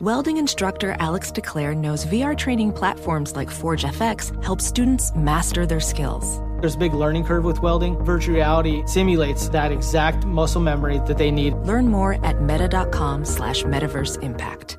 [0.00, 5.80] Welding instructor Alex DeClaire knows VR training platforms like Forge FX help students master their
[5.80, 6.40] skills.
[6.60, 7.96] There's a big learning curve with welding.
[8.04, 11.54] Virtual reality simulates that exact muscle memory that they need.
[11.66, 14.78] Learn more at meta.com slash metaverse impact.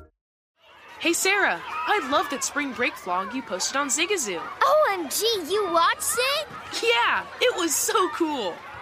[1.00, 4.40] Hey Sarah, I love that spring break vlog you posted on Zigazoo.
[4.40, 6.48] OMG, you watched it?
[6.82, 8.54] Yeah, it was so cool.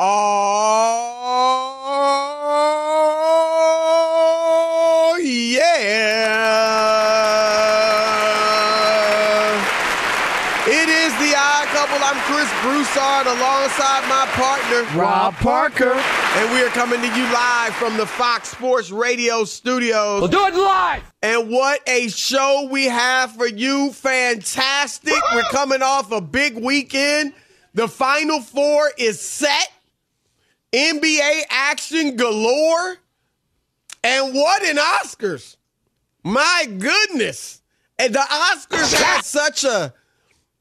[0.00, 0.06] Oh,
[5.20, 5.66] yeah.
[10.68, 11.98] It is the odd couple.
[12.00, 15.94] I'm Chris Broussard alongside my partner, Rob Parker.
[15.94, 20.20] And we are coming to you live from the Fox Sports Radio studios.
[20.20, 21.02] We'll do it live.
[21.24, 23.90] And what a show we have for you.
[23.92, 25.14] Fantastic.
[25.34, 27.32] We're coming off a big weekend.
[27.74, 29.72] The Final Four is set.
[30.72, 32.96] NBA action galore.
[34.04, 35.56] And what an Oscars.
[36.24, 37.62] My goodness.
[37.98, 39.92] And the Oscars had such a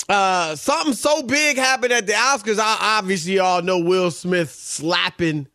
[0.10, 2.60] uh, something so big happened at the Oscars.
[2.60, 5.48] I obviously all know Will Smith slapping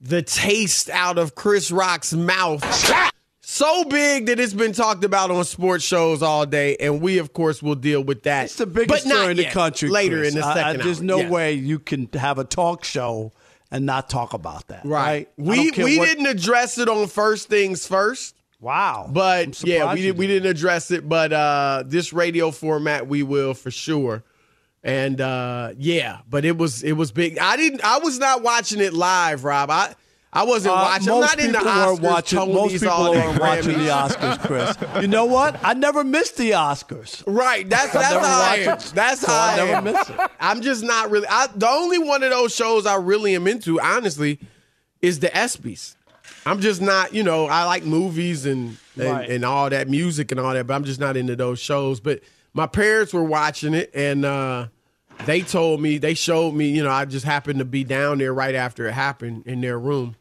[0.00, 2.62] the taste out of Chris Rock's mouth.
[3.48, 7.32] So big that it's been talked about on sports shows all day, and we, of
[7.32, 8.46] course, will deal with that.
[8.46, 9.52] It's the biggest story in the yet.
[9.52, 9.88] country.
[9.88, 10.34] Later Chris.
[10.34, 11.04] in the I- I- second there's hour.
[11.04, 11.30] no Yes.
[11.30, 13.32] way you can have a talk show
[13.70, 14.84] and not talk about that.
[14.84, 15.28] Right.
[15.28, 18.34] I We we what- didn't address it on first things first.
[18.60, 19.10] Wow.
[19.12, 23.54] But yeah, we did, we didn't address it, but uh this radio format we will
[23.54, 24.24] for sure.
[24.82, 27.38] And uh yeah, but it was it was big.
[27.38, 29.70] I didn't I was not watching it live, Rob.
[29.70, 29.94] I
[30.36, 31.08] I wasn't Uh, watching.
[31.08, 32.38] I'm most not in the people Oscars, weren't watching.
[32.38, 35.02] Tonys, Most people weren't watching the Oscars, Chris.
[35.02, 35.58] You know what?
[35.64, 37.22] I never missed the Oscars.
[37.26, 38.78] Right, that's that's how I am.
[38.94, 40.16] That's so how I I, never miss it.
[40.38, 41.26] I'm just not really.
[41.28, 44.38] I, the only one of those shows I really am into, honestly,
[45.02, 45.94] is the ESPYS.
[46.44, 49.28] I'm just not, you know, I like movies and and, Right.
[49.30, 51.98] and all that music and all that, but I'm just not into those shows.
[52.00, 52.20] But
[52.54, 54.66] my parents were watching it, and uh,
[55.24, 58.32] they told me, they showed me, you know, I just happened to be down there
[58.32, 60.14] right after it happened in their room.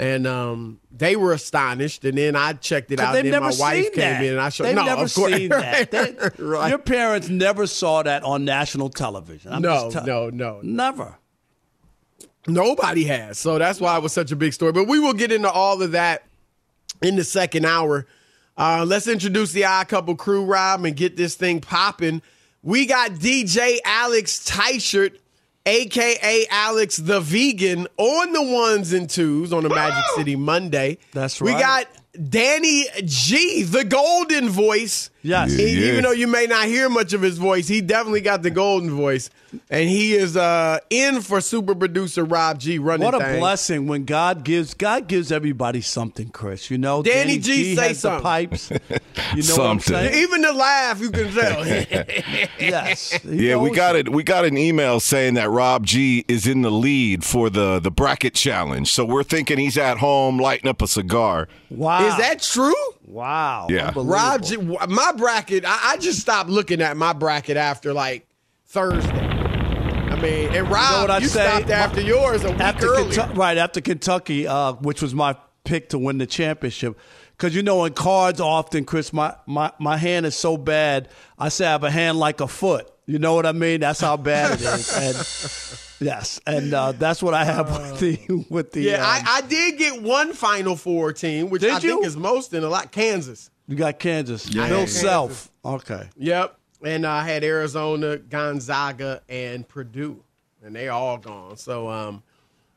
[0.00, 3.14] And um, they were astonished, and then I checked it out.
[3.16, 4.24] And then my wife came that.
[4.24, 4.64] in, and I showed.
[4.64, 5.90] They've no, never of course, seen that.
[5.90, 6.70] They- Right.
[6.70, 9.52] Your parents never saw that on national television.
[9.52, 10.60] I'm No, no, no.
[10.62, 11.18] never.
[12.46, 13.38] Nobody has.
[13.38, 14.72] So that's why it was such a big story.
[14.72, 16.22] But we will get into all of that
[17.02, 18.06] in the second hour.
[18.56, 22.22] Uh, let's introduce the odd couple crew, Rob, and get this thing popping.
[22.62, 25.18] We got DJ Alex Teichert,
[25.66, 30.98] aka Alex the Vegan, on the ones and twos on the Magic City Monday.
[31.12, 31.54] That's right.
[31.54, 31.86] We got
[32.28, 35.10] Danny G, the golden voice.
[35.22, 35.52] Yes.
[35.52, 35.92] E- Yeah.
[35.92, 38.90] Even though you may not hear much of his voice, he definitely got the golden
[38.90, 39.30] voice.
[39.68, 43.38] And he is uh, in for super producer Rob G running What a things.
[43.38, 46.70] blessing when God gives God gives everybody something, Chris.
[46.70, 48.18] You know, Danny G say has something.
[48.18, 48.70] the pipes.
[48.70, 48.78] You
[49.36, 49.64] know Something.
[49.64, 49.80] what I'm
[50.12, 50.14] saying?
[50.22, 51.64] Even the laugh, you can tell.
[52.60, 53.18] Yes.
[53.24, 54.08] Yeah, we got it.
[54.10, 57.90] We got an email saying that Rob G is in the lead for the the
[57.90, 58.92] bracket challenge.
[58.92, 61.48] So we're thinking he's at home lighting up a cigar.
[61.70, 61.99] Wow.
[62.06, 62.74] Is that true?
[63.06, 63.66] wow?
[63.68, 63.92] Yeah.
[63.94, 64.44] Rob
[64.88, 68.26] my bracket, I, I just stopped looking at my bracket after like
[68.66, 69.28] Thursday.
[69.28, 71.46] I mean, and Rob, what I'd you say?
[71.46, 73.04] stopped after yours a week after earlier.
[73.06, 76.98] Kentucky, right after Kentucky, uh, which was my pick to win the championship.
[77.32, 81.08] Because you know, in cards, often, Chris, my, my, my hand is so bad.
[81.38, 82.90] I say I have a hand like a foot.
[83.06, 83.80] You know what I mean?
[83.80, 84.92] That's how bad it is.
[84.94, 85.16] And
[86.00, 88.82] yes, and uh, that's what I have with the with the.
[88.82, 92.16] yeah, um, I, I did get one Final Four team, which Did I think is
[92.16, 92.90] most in a lot.
[92.92, 93.50] Kansas.
[93.68, 94.66] you got Kansas, Yeah.
[94.68, 95.00] Bill Kansas.
[95.00, 95.50] Self.
[95.64, 96.56] Okay, Yep.
[96.82, 100.24] And I had Arizona, Gonzaga, and Purdue,
[100.64, 101.58] and they all gone.
[101.58, 102.22] So, um,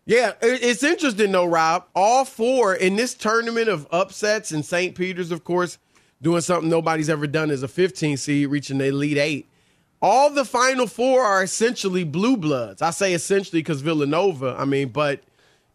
[0.06, 1.86] yeah, it- it's interesting though, Rob.
[1.96, 4.94] All four in this tournament of upsets, and St.
[4.96, 5.78] Peter's, of course,
[6.22, 9.48] doing something nobody's ever done as a 15 seed, reaching the Elite Eight.
[10.04, 12.82] All the Final Four are essentially blue bloods.
[12.82, 14.54] I say essentially because Villanova.
[14.60, 15.22] I mean, but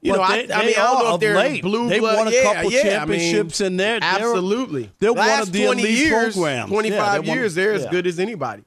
[0.02, 1.62] you But know, they- I, I mean, I don't know if they're late.
[1.62, 2.16] blue They've blood.
[2.18, 3.98] won a yeah, couple yeah, I mean, championships in there.
[4.00, 4.90] They're- Absolutely.
[4.98, 6.70] they're one of the 20 elite years, programs.
[6.70, 8.62] 25 they're years, they're as good as anybody.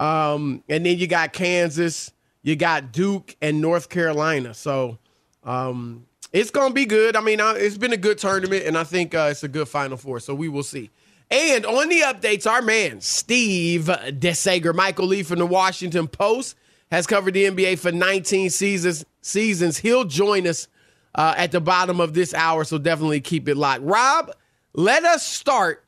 [0.00, 2.10] Um, and then you got Kansas,
[2.42, 4.52] you got Duke, and North Carolina.
[4.54, 4.98] So
[5.44, 7.14] um, it's going to be good.
[7.16, 9.96] I mean, it's been a good tournament, and I think uh, it's a good Final
[9.96, 10.18] Four.
[10.20, 10.90] So we will see.
[11.30, 16.56] And on the updates, our man, Steve DeSager, Michael Lee from the Washington Post,
[16.90, 19.04] has covered the NBA for 19 seasons.
[19.22, 19.78] seasons.
[19.78, 20.68] He'll join us
[21.16, 23.82] uh, at the bottom of this hour, so definitely keep it locked.
[23.82, 24.30] Rob,
[24.74, 25.84] let us start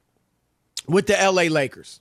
[0.88, 2.00] with the LA Lakers.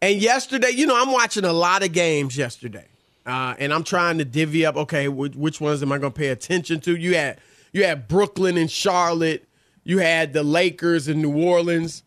[0.00, 2.86] And yesterday, you know, I'm watching a lot of games yesterday,
[3.26, 4.76] uh, and I'm trying to divvy up.
[4.76, 6.96] Okay, which, ones am I going to pay attention to?
[6.96, 7.38] You had
[7.72, 9.46] you had Brooklyn and Charlotte.
[9.84, 12.04] You had the Lakers and New Orleans,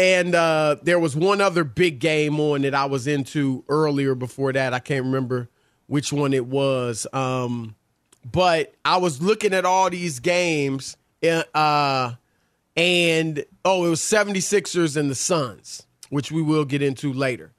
[0.00, 4.14] and uh, there was one other big game on that I was into earlier.
[4.14, 5.50] Before that, I can't remember
[5.88, 7.06] which one it was.
[7.12, 7.74] Um,
[8.24, 12.12] but I was looking at all these games, uh,
[12.76, 17.52] and oh, it was 76ers and the Suns, which we will get into later.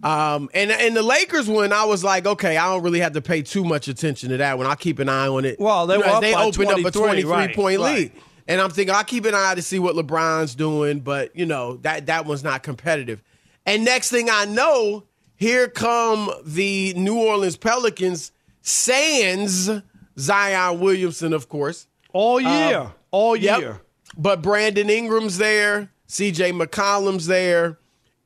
[0.00, 3.20] Um, and and the Lakers one, I was like, okay, I don't really have to
[3.20, 4.68] pay too much attention to that one.
[4.68, 5.58] I'll keep an eye on it.
[5.58, 7.94] Well, they You know, they opened up a 23, 23 right, point right.
[7.94, 8.12] lead.
[8.48, 11.76] And I'm thinking I'll keep an eye to see what LeBron's doing, but you know,
[11.82, 13.22] that that one's not competitive.
[13.66, 15.04] And next thing I know,
[15.36, 19.70] here come the New Orleans Pelicans, sans
[20.18, 21.86] Zion Williamson, of course.
[22.14, 23.60] all year, Um, all Yep.
[23.60, 23.80] year.
[24.16, 27.78] But Brandon Ingram's there, CJ McCollum's there,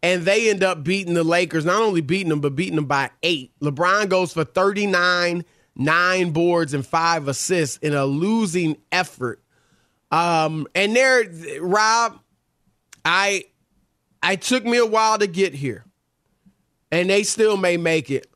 [0.04, 1.64] and they end up beating the Lakers.
[1.64, 3.50] Not only beating them, but beating them by eight.
[3.60, 5.44] LeBron goes for 39,
[5.76, 9.41] nine boards, and five assists in a losing effort.
[10.12, 11.24] Um, and there,
[11.60, 12.20] Rob,
[13.04, 13.46] I
[14.22, 15.84] I took me a while to get here.
[16.92, 18.26] And they still may make it.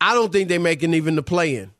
[0.00, 1.70] I don't think they're making even the play in.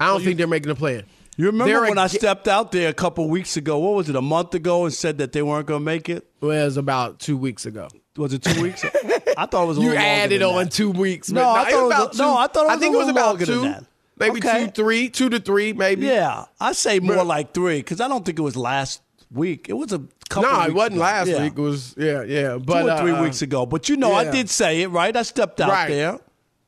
[0.00, 1.04] I don't think they're making the play in.
[1.36, 3.78] You remember They're when I I stepped out there a couple weeks ago?
[3.78, 6.26] What was it, a month ago, and said that they weren't going to make it?
[6.40, 7.88] Well, it was about two weeks ago.
[8.16, 8.84] Was it two weeks?
[9.36, 10.72] I thought it was a You added on that.
[10.72, 11.30] two weeks.
[11.30, 12.80] No, but I it thought it was about a- no, I thought it I was
[12.80, 13.74] think a it was about two.
[14.18, 14.66] Maybe Okay.
[14.66, 16.06] two, three, two to three, maybe.
[16.06, 19.00] Yeah, I say more But- like three because I don't think it was last
[19.32, 19.66] week.
[19.68, 20.50] It was a couple.
[20.50, 21.02] No, weeks it wasn't ago.
[21.02, 21.42] last Yeah.
[21.42, 21.52] week.
[21.56, 22.58] It was yeah, yeah.
[22.58, 23.66] But two or three uh, weeks ago.
[23.66, 25.16] But you know, I did say it right.
[25.16, 25.88] I stepped out Right.
[25.88, 26.18] there.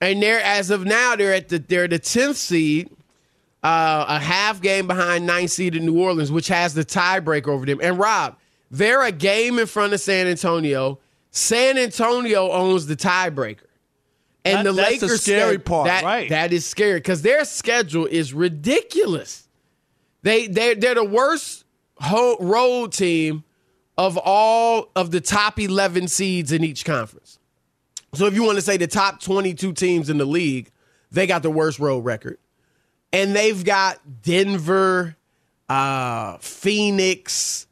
[0.01, 2.91] And they're as of now, they're at the they're the tenth seed,
[3.65, 7.65] uh, a half game behind ninth seed in New Orleans, which has the tiebreaker over
[7.65, 7.81] them.
[7.83, 8.37] And Rob,
[8.71, 10.99] they're a game in front of San Antonio.
[11.31, 13.61] San Antonio owns the tiebreaker.
[14.47, 16.29] And That- the that's the Lakers scary sched- part, that, right.
[16.31, 19.49] That is scary because their schedule is ridiculous.
[20.23, 21.65] They they they're the worst
[21.99, 23.45] ho- road team
[23.99, 27.39] of all of the top eleven seeds in each conference.
[28.15, 30.71] So if you want to say the top 22 teams in the league,
[31.11, 32.39] they got the worst road record.
[33.13, 35.17] And they've got Denver,
[35.69, 37.67] uh, Phoenix,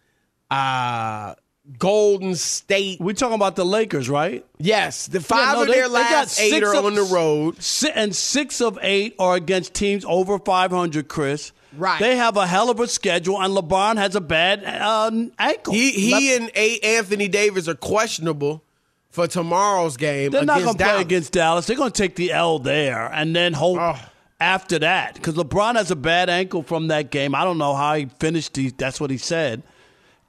[0.50, 1.34] uh,
[1.78, 3.00] Golden State.
[3.00, 4.44] We're talking about the Lakers, right?
[4.58, 7.56] Yes, the five Yeah, no, of they- their last eight are of- on the road.
[7.94, 11.52] And six of eight are against teams over 500, Chris.
[11.76, 11.98] Right.
[11.98, 15.72] They have a hell of a schedule, and LeBron has a bad uh, ankle.
[15.72, 18.62] He he Left- and a- Anthony Davis are questionable
[19.10, 20.30] for tomorrow's game.
[20.30, 21.66] They're not going to play against Dallas.
[21.66, 23.96] They're going to take the L there and then hope
[24.38, 27.34] after that because LeBron has a bad ankle from that game.
[27.34, 28.54] I don't know how he finished.
[28.56, 29.62] He, that's what he said.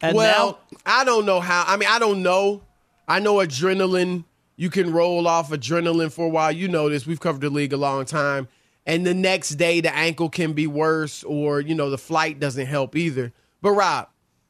[0.02, 1.64] And well, now, I don't know how.
[1.66, 2.62] I mean, I don't know.
[3.08, 4.26] I know adrenaline.
[4.58, 6.52] You can roll off adrenaline for a while.
[6.52, 7.06] You know this.
[7.06, 8.48] We've covered the league a long time.
[8.86, 12.68] And the next day, the ankle can be worse, or you know, the flight doesn't
[12.68, 13.34] help either.
[13.62, 14.10] But Rob,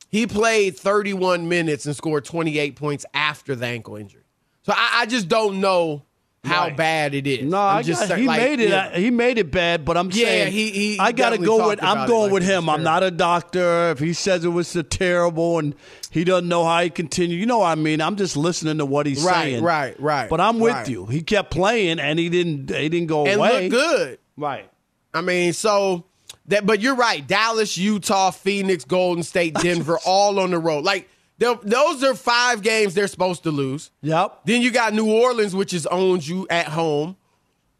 [0.09, 4.23] he played 31 minutes and scored 28 points after the ankle injury.
[4.63, 6.03] So I, I just don't know
[6.45, 6.77] how Right.
[6.77, 7.43] bad it is.
[7.43, 8.69] no, I'm I just got, saying, he like, made it.
[8.69, 8.97] yeah.
[8.97, 11.83] He made it bad, but I'm Yeah, saying he- he I got to go with.
[11.83, 12.69] I'm going like with him.
[12.69, 13.91] I'm not a doctor.
[13.91, 15.75] If he says it was so terrible and
[16.11, 18.01] he doesn't know how he continued, you know what I mean.
[18.01, 19.63] I'm just listening to what he's Right, saying.
[19.63, 20.87] right, right, But I'm with right.
[20.89, 21.05] you.
[21.07, 22.69] He kept playing and he didn't.
[22.69, 23.63] He didn't go and away.
[23.69, 24.19] look good.
[24.37, 24.69] Right.
[25.13, 26.05] I mean, so
[26.47, 27.25] that, but you're right.
[27.25, 30.83] Dallas, Utah, Phoenix, Golden State, Denver, all on the road.
[30.83, 33.91] Like they'll- those are five games they're supposed to lose.
[34.01, 34.41] Yep.
[34.45, 37.17] Then you got New Orleans, which is owns you at home.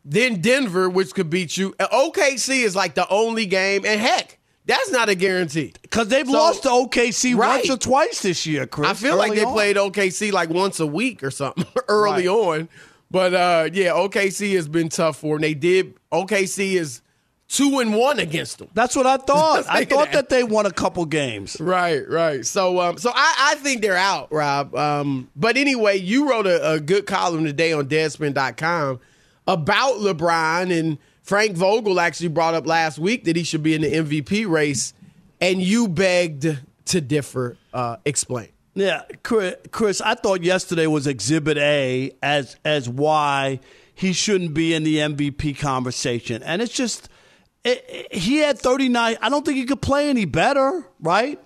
[0.03, 1.73] Then Denver, which could beat you.
[1.79, 5.73] And OKC is like the only game, and heck, that's not a guarantee.
[5.81, 7.57] Because they've So- lost to OKC Right.
[7.57, 8.87] once or twice this year, Chris.
[8.89, 9.53] I feel like they on.
[9.53, 12.35] played OKC like once a week or something early Right.
[12.35, 12.69] on.
[13.09, 15.41] But uh, yeah, OKC has been tough for them.
[15.41, 15.93] They did.
[16.11, 17.01] OKC is
[17.47, 18.69] two and one against them.
[18.73, 19.65] That's what I thought.
[19.69, 20.13] I thought that.
[20.13, 21.59] that they won a couple games.
[21.59, 22.45] Right, right.
[22.45, 24.75] So, um, so I, I think they're out, Rob.
[24.75, 28.99] Um, but anyway, you wrote a, a good column today on Deadspin.com
[29.47, 33.81] about LeBron, and Frank Vogel actually brought up last week that he should be in
[33.81, 34.93] the MVP race,
[35.39, 37.57] and you begged to differ.
[37.73, 38.49] Uh, explain.
[38.73, 43.61] Yeah, Chris, Chris, I thought yesterday was Exhibit A as as why
[43.93, 47.07] he shouldn't be in the MVP conversation, and it's just
[47.65, 49.17] it, it- he had 39.
[49.21, 51.39] I don't think he could play any better, right?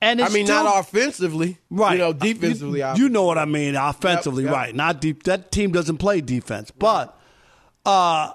[0.00, 1.94] And I mean, still- not offensively, Right.
[1.94, 2.80] You know, defensively.
[2.80, 3.74] You, you know what I mean.
[3.74, 4.56] Offensively, Yep, yep.
[4.60, 4.74] right.
[4.74, 5.24] Not deep.
[5.24, 6.70] That team doesn't play defense.
[6.70, 7.18] But
[7.84, 8.30] uh,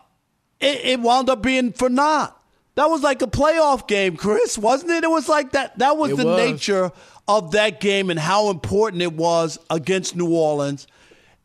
[0.60, 2.38] it, it wound up being for naught.
[2.76, 5.04] That was like a playoff game, Chris, wasn't it?
[5.04, 5.78] It was like that.
[5.80, 6.38] That was It the was.
[6.52, 6.92] nature
[7.28, 10.88] of that game and how important it was against New Orleans.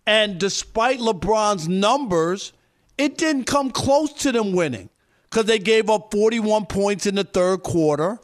[0.06, 2.52] And despite LeBron's numbers,
[2.96, 4.88] it didn't come close to them winning
[5.30, 8.18] because they gave up 41 points in the third quarter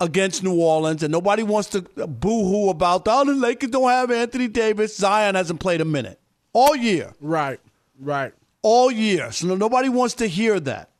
[0.00, 4.10] against New Orleans, and nobody wants to boo hoo about, oh, the Lakers don't have
[4.10, 4.96] Anthony Davis.
[4.96, 6.20] Zion hasn't played a minute
[6.52, 7.60] all year, right,
[7.98, 8.32] right.
[8.62, 9.32] all year.
[9.32, 10.90] So nobody wants to hear that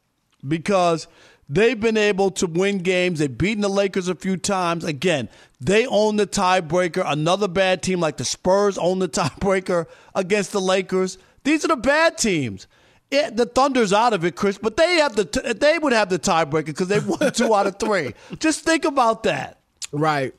[0.47, 1.09] because
[1.49, 3.19] they've been able to win games.
[3.19, 4.85] They've beaten the Lakers a few times.
[4.85, 5.29] Again,
[5.61, 7.03] they own the tiebreaker.
[7.07, 11.19] Another bad team like the Spurs own the tiebreaker against the Lakers.
[11.45, 12.67] These are the bad teams.
[13.11, 16.11] Yeah, the Thunder's out of it, Chris, but they have the t- they would have
[16.11, 18.15] the tiebreaker because they won two out of three.
[18.39, 19.61] Just think about that.
[19.93, 20.35] Right.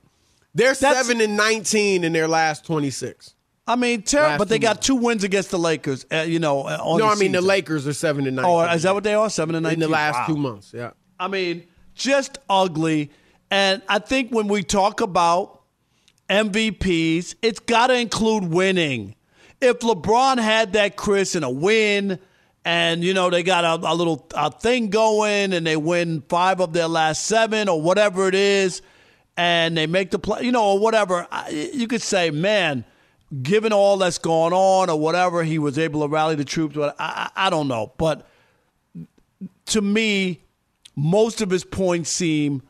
[0.54, 3.34] They're That's- seven and nineteen in their last twenty six.
[3.68, 4.40] I mean, terrible.
[4.40, 6.06] But they got two wins against the Lakers.
[6.12, 7.42] Uh, you know, uh, No, I mean the.
[7.42, 8.52] Lakers are seven and nineteen.
[8.52, 9.30] Oh, is that what they are?
[9.30, 10.26] Seven and nineteen in the last Wow.
[10.28, 10.72] two months?
[10.76, 10.92] Yeah.
[11.20, 13.12] I mean, just ugly.
[13.52, 15.62] And I think when we talk about
[16.30, 19.16] MVPs, it's got to include winning.
[19.62, 22.20] If LeBron had that, Chris, in a win,
[22.66, 26.60] and you know they got a, a little a thing going, and they win five
[26.60, 28.82] of their last seven or whatever it is,
[29.38, 32.84] and they make the play, you know, or whatever, I- you could say, man,
[33.42, 36.75] given all that's going on or whatever, he was able to rally the troops.
[36.75, 38.28] But I, I I don't know, but
[39.68, 40.42] to me,
[40.96, 42.62] most of his points seem,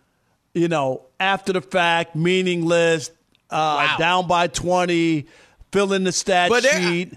[0.53, 3.11] you know, after the fact, meaningless,
[3.49, 5.25] uh, down by 20,
[5.71, 7.13] fill in the stat But sheet.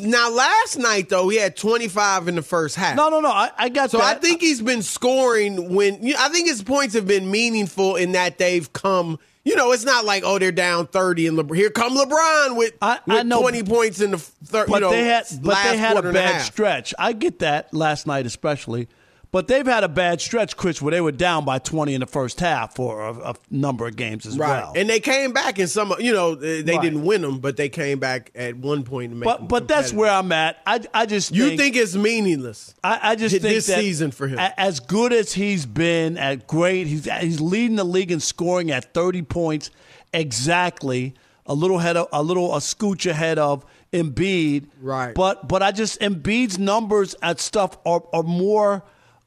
[0.00, 2.96] Now, last night though, he had twenty five in the first half.
[2.96, 3.30] No, no, no.
[3.30, 4.16] I, I got So that.
[4.16, 8.12] I think he's been scoring when you I think his points have been meaningful in
[8.12, 9.18] that they've come.
[9.44, 12.74] You know, it's not like oh they're down thirty and LeBron, here come LeBron with,
[12.82, 14.68] I- with I know, twenty points in the third.
[14.68, 16.94] but you know, they had, but they had a bad stretch.
[16.98, 18.88] I get that last night, especially.
[19.32, 22.06] But they've had a bad stretch, Chris, where they were down by 20 in the
[22.06, 24.74] first half for a, a number of games as Right, well.
[24.76, 25.94] and they came back in some.
[25.98, 26.82] You know, they Right.
[26.82, 29.26] didn't win them, but they came back at one point to make.
[29.26, 30.58] them but but that's where I'm at.
[30.66, 32.74] I, I just you think, think it's meaningless.
[32.84, 34.38] I, I just think this season for him.
[34.38, 38.92] as good as he's been, at great, he's he's leading the league in scoring at
[38.92, 39.70] 30 points
[40.12, 41.14] exactly,
[41.46, 44.66] a little head of, a little a scooch ahead of Embiid.
[44.80, 45.14] Right.
[45.14, 48.82] But but I just Embiid's numbers at stuff are are more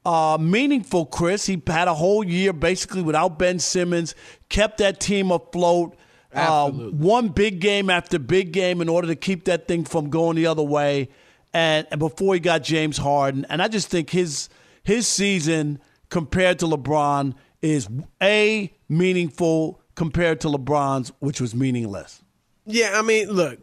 [0.05, 1.05] uh, meaningful.
[1.05, 4.15] Chris, he had a whole year basically without Ben Simmons,
[4.49, 5.97] kept that team afloat.
[6.33, 10.35] Uh, one big game after big game in order to keep that thing from going
[10.35, 11.07] the other way,
[11.53, 14.49] and, and before he got James Harden, and I just think his
[14.83, 17.87] his season compared to LeBron is
[18.21, 22.21] a meaningful compared to LeBron's, which was meaningless.
[22.65, 23.59] Yeah, I mean, look,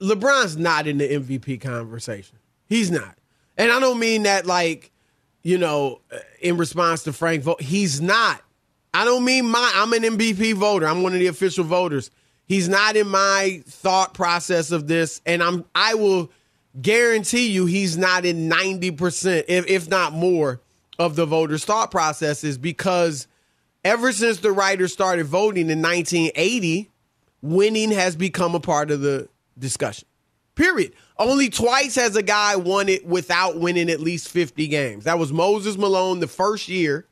[0.00, 2.38] LeBron's not in the MVP conversation.
[2.68, 3.16] He's not.
[3.56, 4.91] And I don't mean that like,
[5.42, 7.64] you know, uh, in response to Frank Vogel.
[7.64, 8.42] He's not.
[8.94, 10.86] I don't mean my I'm an MVP voter.
[10.86, 12.10] I'm one of the official voters.
[12.46, 16.30] He's not in my thought process of this and I'm I will
[16.80, 20.60] guarantee you he's not in 90% if if not more
[20.98, 23.26] of the voters thought processes because
[23.84, 26.90] ever since the writers started voting in 1980
[27.40, 30.06] winning has become a part of the discussion.
[30.54, 30.92] Period.
[31.18, 35.04] Only twice has a guy won it without winning at least 50 games.
[35.04, 37.06] That was Moses Malone the first year,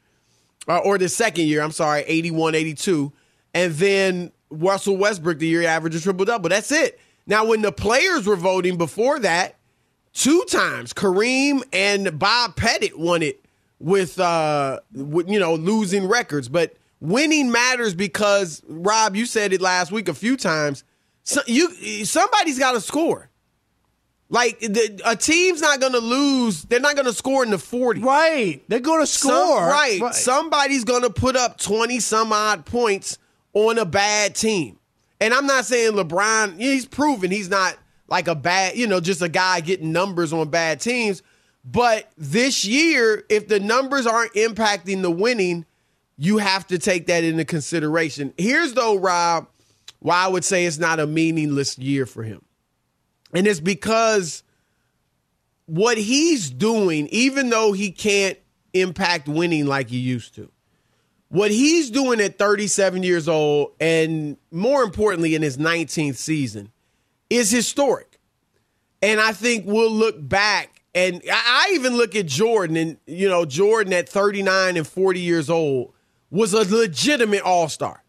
[0.68, 3.12] uh, or the second year, I'm sorry, 81 82.
[3.54, 6.50] And then Russell Westbrook the year he averaged a triple double.
[6.50, 7.00] That's it.
[7.26, 9.56] Now, when the players were voting before that,
[10.12, 13.44] two times Kareem and Bob Pettit won it
[13.78, 16.48] with, uh, with you know, losing records.
[16.48, 20.84] But winning matters because, Rob, you said it last week a few times.
[21.22, 21.70] So you
[22.04, 23.29] somebody's got to score.
[24.32, 26.62] Like the, a team's not going to lose.
[26.62, 28.00] They're not going to score in the 40.
[28.00, 28.62] Right.
[28.68, 29.32] They're going to score.
[29.32, 30.00] Some, right.
[30.00, 30.14] right.
[30.14, 33.18] Somebody's going to put up 20 some odd points
[33.54, 34.78] on a bad team.
[35.20, 37.76] And I'm not saying LeBron, he's proven he's not
[38.08, 41.22] like a bad, you know, just a guy getting numbers on bad teams.
[41.64, 45.66] But this year, if the numbers aren't impacting the winning,
[46.16, 48.32] you have to take that into consideration.
[48.38, 49.48] Here's though, Rob,
[49.98, 52.42] why I would say it's not a meaningless year for him.
[53.34, 54.42] And it's because
[55.66, 58.38] what he's doing, even though he can't
[58.72, 60.50] impact winning like he used to,
[61.28, 66.72] what he's doing at 37 years old, and more importantly, in his 19th season,
[67.28, 68.18] is historic.
[69.00, 73.44] And I think we'll look back, and I even look at Jordan, and, you know,
[73.44, 75.94] Jordan at 39 and 40 years old
[76.30, 78.02] was a legitimate all star.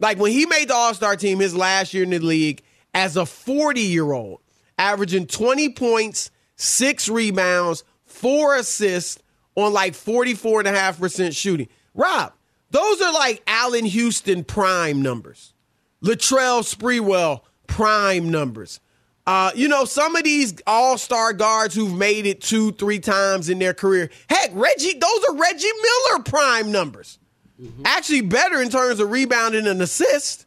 [0.00, 2.62] Like when he made the all star team his last year in the league
[2.94, 4.40] as a 40 year old,
[4.78, 9.22] averaging 20 points, six rebounds, four assists
[9.54, 11.68] on like 44.5% shooting.
[11.94, 12.32] Rob,
[12.70, 15.54] those are like Allan Houston prime numbers.
[16.02, 18.80] Latrell Sprewell prime numbers.
[19.26, 23.58] Uh, you know, some of these all-star guards who've made it two, three times in
[23.58, 24.10] their career.
[24.28, 27.18] Heck, Reggie, those are Reggie Miller prime numbers.
[27.60, 27.82] Mm-hmm.
[27.86, 30.43] Actually, better in terms of rebounding and assist.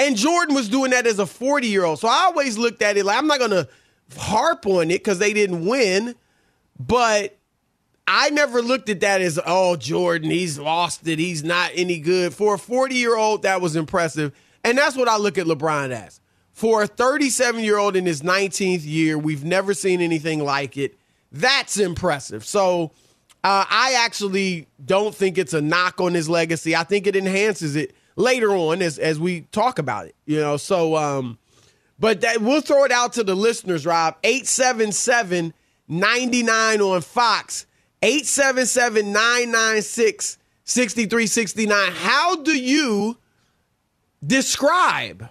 [0.00, 1.98] And Jordan was doing that as a 40 year old.
[1.98, 3.68] So I always looked at it like I'm not going to
[4.16, 6.14] harp on it because they didn't win,
[6.78, 7.36] but
[8.08, 11.18] I never looked at that as, oh, Jordan, he's lost it.
[11.18, 12.32] He's not any good.
[12.32, 14.32] For a 40 year old, that was impressive.
[14.64, 16.22] And that's what I look at LeBron as.
[16.50, 20.98] For a 37 year old in his 19th year, we've never seen anything like it.
[21.30, 22.46] That's impressive.
[22.46, 22.92] So
[23.44, 26.74] uh, I actually don't think it's a knock on his legacy.
[26.74, 30.14] I think it enhances it later on as as we talk about it.
[30.26, 31.38] You know, so um,
[31.98, 34.16] but that, we'll throw it out to the listeners, Rob.
[34.24, 35.52] 877
[35.86, 37.66] 99 on Fox.
[38.02, 41.92] 877 996 6369.
[41.92, 43.18] How do you
[44.24, 45.28] describe,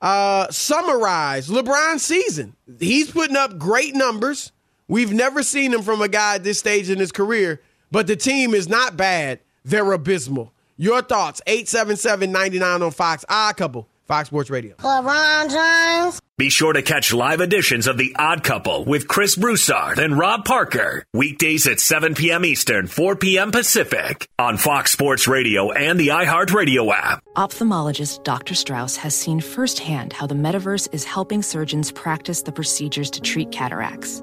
[0.00, 2.56] uh, summarize LeBron's season?
[2.78, 4.52] He's putting up great numbers.
[4.88, 8.16] We've never seen him from a guy at this stage in his career, but the
[8.16, 9.40] team is not bad.
[9.64, 10.52] They're abysmal.
[10.82, 13.24] Your thoughts, 877-99 on Fox.
[13.28, 14.74] Odd Couple, Fox Sports Radio.
[14.78, 16.20] LeBron James.
[16.36, 20.44] Be sure to catch live editions of The Odd Couple with Chris Broussard and Rob
[20.44, 21.04] Parker.
[21.14, 22.44] Weekdays at 7 p.m.
[22.44, 23.52] Eastern, 4 p.m.
[23.52, 27.22] Pacific on Fox Sports Radio and the iHeartRadio app.
[27.36, 28.56] Ophthalmologist Dr.
[28.56, 33.52] Strauss has seen firsthand how the metaverse is helping surgeons practice the procedures to treat
[33.52, 34.20] cataracts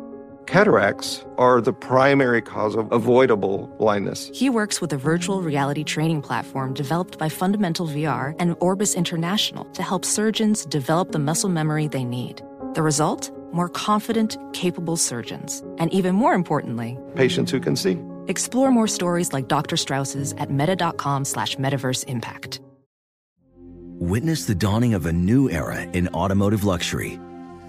[0.49, 4.31] Cataracts are the primary cause of avoidable blindness.
[4.33, 9.65] He works with a virtual reality training platform developed by Fundamental VR and Orbis International
[9.65, 12.41] to help surgeons develop the muscle memory they need.
[12.73, 13.29] The result?
[13.53, 15.61] More confident, capable surgeons.
[15.77, 18.01] And even more importantly, patients who can see.
[18.27, 19.77] Explore more stories like Dr.
[19.77, 22.59] Strauss's at meta.com slash metaverse impact.
[23.99, 27.19] Witness the dawning of a new era in automotive luxury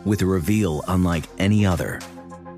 [0.07, 2.01] with a reveal unlike any other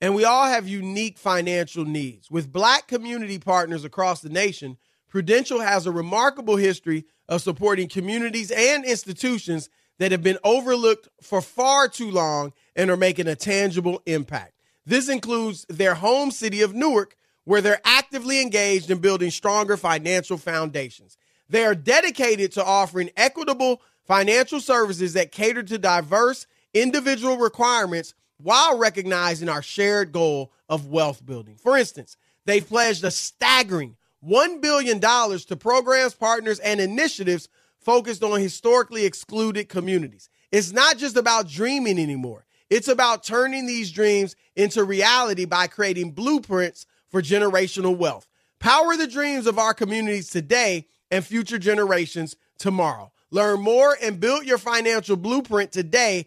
[0.00, 2.30] and we all have unique financial needs.
[2.30, 4.76] With black community partners across the nation,
[5.08, 11.40] Prudential has a remarkable history of supporting communities and institutions that have been overlooked for
[11.40, 14.52] far too long and are making a tangible impact.
[14.84, 20.36] This includes their home city of Newark, where they're actively engaged in building stronger financial
[20.36, 21.16] foundations.
[21.48, 28.76] They are dedicated to offering equitable financial services that cater to diverse individual requirements while
[28.76, 31.56] recognizing our shared goal of wealth building.
[31.56, 37.48] For instance, they've pledged a staggering $1 billion to programs, partners, and initiatives
[37.80, 40.28] focused on historically excluded communities.
[40.52, 42.44] It's not just about dreaming anymore.
[42.68, 48.28] It's about turning these dreams into reality by creating blueprints for generational wealth.
[48.60, 53.10] Power the dreams of our communities today and future generations tomorrow.
[53.30, 56.26] Learn more and build your financial blueprint today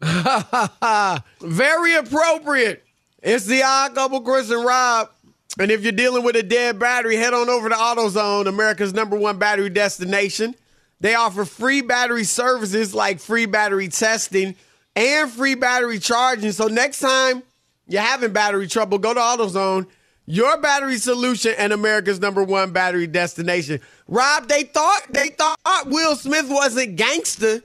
[1.40, 2.84] Very appropriate.
[3.22, 5.10] It's the odd couple, Chris and Rob.
[5.58, 9.16] And if you're dealing with a dead battery, head on over to AutoZone, America's number
[9.16, 10.54] one battery destination.
[11.00, 14.54] They offer free battery services like free battery testing
[14.96, 16.52] and free battery charging.
[16.52, 17.42] So next time
[17.88, 19.86] you're having battery trouble, go to AutoZone,
[20.26, 23.80] your battery solution and America's number one battery destination.
[24.08, 27.62] Rob, they thought they thought Will Smith wasn't gangster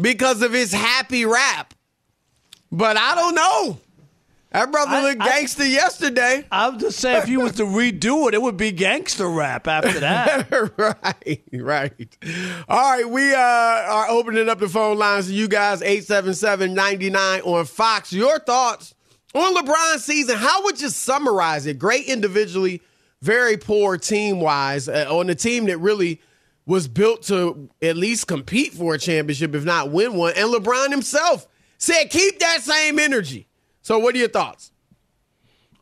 [0.00, 1.74] because of his happy rap.
[2.70, 3.78] But I don't know.
[4.52, 6.46] That brother I- looked I- gangster yesterday.
[6.50, 10.00] I'm just saying, if you was to redo it, it would be gangster rap after
[10.00, 10.50] that.
[10.78, 12.16] right, right.
[12.68, 17.64] All right, we uh, are opening up the phone lines to you guys, 877-99 on
[17.66, 18.12] Fox.
[18.12, 18.94] Your thoughts
[19.34, 20.36] on LeBron's season.
[20.36, 21.78] How would you summarize it?
[21.78, 22.80] Great individually,
[23.20, 26.20] very poor team-wise, uh, on the team that really
[26.68, 30.34] was built to at least compete for a championship, if not win one.
[30.36, 33.48] And LeBron himself said, keep that same energy.
[33.80, 34.70] So what are your thoughts?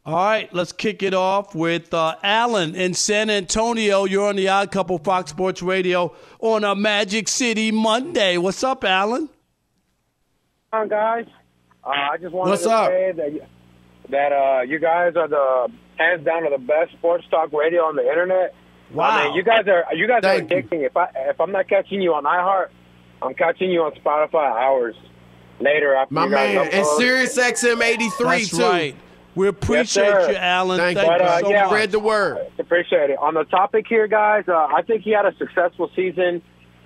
[0.05, 4.05] All right, let's kick it off with uh, Alan in San Antonio.
[4.05, 8.39] You're on the Odd Couple Fox Sports Radio on a Magic City Monday.
[8.39, 9.29] What's up, Alan?
[10.73, 11.27] on, guys.
[11.83, 12.91] Uh, I just wanted What's to up?
[12.91, 13.49] say that
[14.11, 17.97] that uh, you guys are the hands down are the best sports talk radio on
[17.97, 18.55] the internet.
[18.93, 19.09] Wow.
[19.11, 20.63] I mean, you guys are you guys Thank are you.
[20.63, 20.87] addicting.
[20.87, 22.69] If I if I'm not catching you on iHeart,
[23.23, 24.95] I'm catching you on Spotify hours
[25.61, 26.87] later after My you guys man, and.
[26.99, 28.63] Sirius XM 83 That's too.
[28.63, 28.97] right.
[29.35, 30.31] We appreciate sir.
[30.31, 30.79] you, Alan.
[30.79, 31.13] Thank Thank, you.
[31.15, 31.61] you But, uh, so yeah.
[31.63, 31.69] much.
[31.71, 32.47] Spread the word.
[32.59, 33.19] Appreciate it.
[33.19, 36.41] On the topic here, guys, uh, I think he had a successful season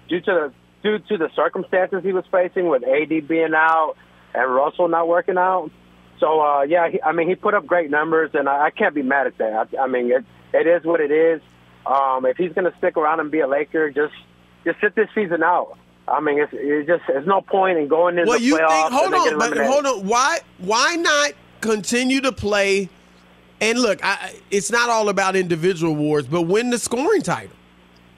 [0.09, 3.95] due to the due to the circumstances he was facing with AD being out
[4.35, 5.71] and Russell not working out.
[6.19, 8.95] So uh, yeah, he, I mean he put up great numbers, and I, I can't
[8.95, 9.69] be mad at that.
[9.79, 11.41] I, I mean it it is what it is.
[11.87, 14.15] Um, if he's going to stick around and be a Laker, just
[14.65, 15.77] just sit this season out.
[16.07, 18.81] I mean, it's, it's just there's no point in going into Well, the you playoffs.
[18.83, 18.93] think?
[18.93, 19.67] Hold and then on, but eliminated.
[19.73, 20.07] hold on.
[20.07, 20.39] Why?
[20.59, 22.89] Why not continue to play?
[23.61, 27.57] And look, I, I- it's not all about individual awards, but win the scoring title.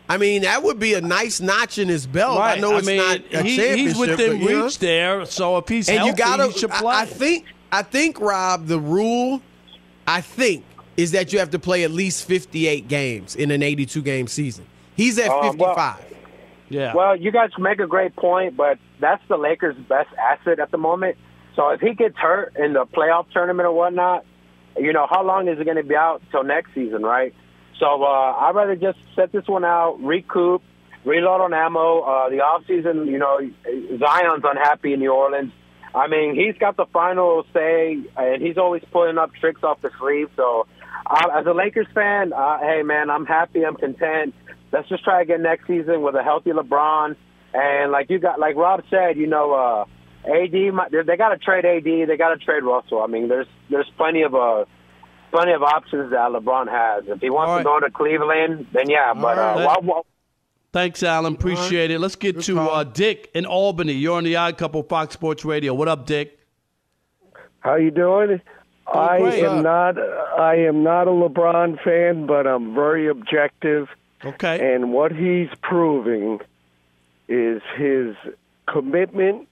[0.09, 2.38] I mean, that would be a nice notch in his belt.
[2.38, 2.59] Right.
[2.59, 4.64] I know it's mean, not a he- championship, he's within but, you know.
[4.64, 5.25] reach there.
[5.27, 6.46] So if he's and healthy, you gotta.
[6.48, 7.46] he should I- I, think.
[7.70, 9.40] I think Rob, the rule,
[10.07, 10.64] I think,
[10.96, 14.66] is that you have to play at least fifty-eight games in an eighty-two game season.
[14.96, 16.14] He's at Um, well- fifty-five.
[16.68, 16.94] yeah.
[16.94, 20.78] Well, you guys make a great point, but that's the Lakers' best asset at the
[20.78, 21.16] moment.
[21.57, 24.24] So if he gets hurt in the playoff tournament or whatnot,
[24.78, 27.35] you know, how long is it going to be out till next season, right?
[27.78, 28.07] So uh,
[28.38, 30.62] I'd rather just set this one out, recoup,
[31.05, 32.00] reload on ammo.
[32.00, 33.38] Uh, the off season, you know,
[33.98, 35.52] Zion's unhappy in New Orleans.
[35.94, 39.90] I mean, he's got the final say, and he's always pulling up tricks off the
[39.98, 40.31] sleeve.
[40.37, 40.66] So,
[41.07, 44.35] uh, as a Lakers fan, uh, hey man, I'm happy, I'm content.
[44.73, 47.17] Let's just try again next season with a healthy LeBron.
[47.55, 49.85] And like you got, like Rob said, you know, uh,
[50.25, 53.03] AD, might- they, they got to trade AD, they got to trade Russell.
[53.03, 54.65] I mean, there's there's plenty of uh,
[55.31, 57.05] plenty of options that LeBron has.
[57.09, 59.12] If he wants All to go to Cleveland, then yeah.
[59.15, 59.67] But uh, right.
[59.67, 60.03] why, why,
[60.73, 61.35] Thanks, Alan.
[61.35, 61.99] Appreciate it.
[61.99, 63.93] Let's get to uh, Dick in Albany.
[63.93, 65.75] You're on the Odd Couple Fox Sports Radio.
[65.75, 66.38] What up, Dick?
[67.61, 68.41] How you doing?
[68.92, 69.44] I great.
[69.44, 69.98] am not.
[69.98, 73.88] I am not a LeBron fan, but I'm very objective.
[74.24, 74.74] Okay.
[74.74, 76.40] And what he's proving
[77.28, 78.14] is his
[78.66, 79.48] commitment,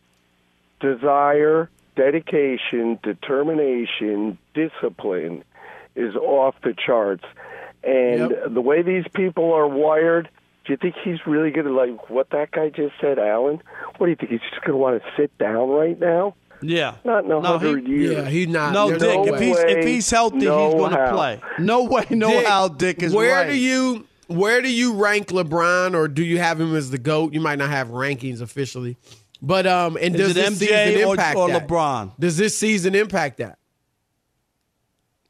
[0.81, 5.45] desire, dedication, determination, discipline
[5.97, 7.25] is off the charts.
[7.83, 10.29] And the way these people are wired,
[10.65, 13.63] do you think he's really going to like what that guy just said, Alan?
[13.97, 16.35] What do you think he's just going to want to sit down right now?
[16.63, 16.97] Yeah.
[17.05, 18.17] Not in a No, he- hundred years.
[18.17, 18.73] Yeah, he's not.
[18.73, 19.15] No, There's Dick.
[19.27, 21.41] no if he's way, if he's healthy, no he's going to play.
[21.59, 22.69] No way, no Dick, how.
[22.69, 23.49] Dick is where right.
[23.51, 27.33] do you where do you rank LeBron, or do you have him as the goat?
[27.35, 28.97] You might not have rankings officially,
[29.43, 31.67] but um, and Is does it this MJ season or- impact or that?
[31.67, 32.13] LeBron?
[32.21, 33.59] Does this season impact that?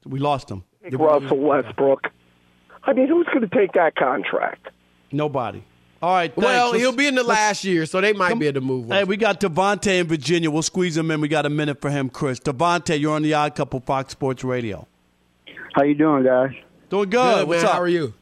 [0.05, 0.63] We lost him.
[0.83, 2.07] Take Russell Westbrook.
[2.83, 4.67] I mean, who's going to take that contract?
[5.11, 5.63] Nobody.
[6.01, 6.33] All right.
[6.33, 6.45] Thanks.
[6.45, 8.87] Well, Let's- he'll be in the last year, so they might be able to move.
[8.89, 10.49] Hey, we got Devontae in Virginia.
[10.49, 11.21] We'll squeeze him in.
[11.21, 12.39] We got a minute for him, Chris.
[12.39, 14.87] Devontae, you're on the Odd Couple Fox Sports Radio.
[15.73, 16.51] How you doing, guys?
[16.89, 17.39] Doing good.
[17.39, 17.69] Good, What's man.
[17.69, 17.75] up?
[17.75, 18.13] How are you?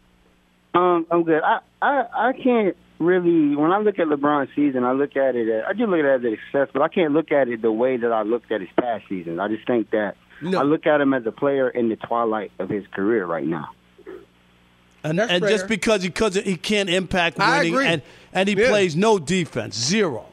[0.75, 1.41] Um, I'm good.
[1.41, 5.47] I, I I can't really when I look at LeBron's season, I look at it.
[5.49, 7.61] As, I do look at it as a success, but I can't look at it
[7.61, 9.39] the way that I looked at his past season.
[9.39, 10.15] I just think that
[10.45, 13.69] I look at him as a player in the twilight of his career right now.
[15.03, 17.87] And, That's and just because he because he can't impact I winning, agree.
[17.87, 18.01] and
[18.33, 18.69] and he Yeah.
[18.69, 20.25] plays no defense, zero.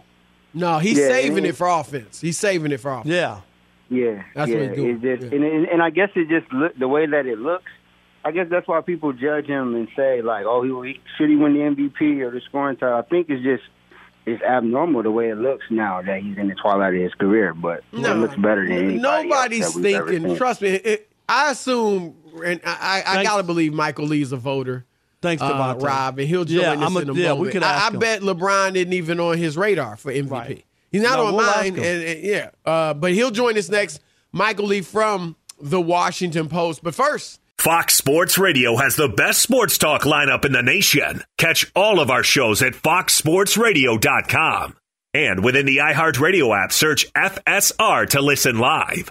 [0.52, 2.20] No, he's Yeah, saving and- it for offense.
[2.20, 3.06] He's saving it for offense.
[3.14, 3.40] Yeah.
[3.88, 4.56] Yeah, That's yeah.
[4.58, 5.00] what he's doing.
[5.04, 7.70] It's just, and, and and I guess it just look the way that it looks.
[8.24, 11.36] I guess that's why people judge him and say like, oh, he, he should he
[11.36, 12.96] win the MVP or the scoring title.
[12.98, 13.62] I think it's just
[14.26, 17.54] it's abnormal the way it looks now that he's in the twilight of his career,
[17.54, 18.10] but No.
[18.10, 20.28] it looks better than anybody Nobody's else that we've ever thinking.
[20.30, 20.36] seen.
[20.36, 20.68] Trust me.
[20.70, 24.84] It, I assume, and I, I, I gotta believe Michael Lee's a voter.
[25.22, 27.52] Thanks, uh, Rob, and he'll join Yeah, us I'm a- in a yeah, we moment.
[27.52, 27.98] could I, ask I him.
[28.00, 30.30] bet LeBron isn't even on his radar for MVP.
[30.30, 30.64] Right.
[30.92, 31.74] He's not No, on we'll mine.
[31.76, 34.00] And, and yeah, uh, but he'll join us next.
[34.32, 36.82] Michael Lee from the Washington Post.
[36.84, 41.22] But first, Fox Sports Radio has the best sports talk lineup in the nation.
[41.38, 44.76] Catch all of our shows at foxsportsradio.com.
[45.14, 49.10] And within the iHeartRadio app, search FSR to listen live.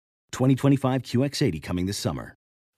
[0.31, 2.35] 2025 QX80 coming this summer.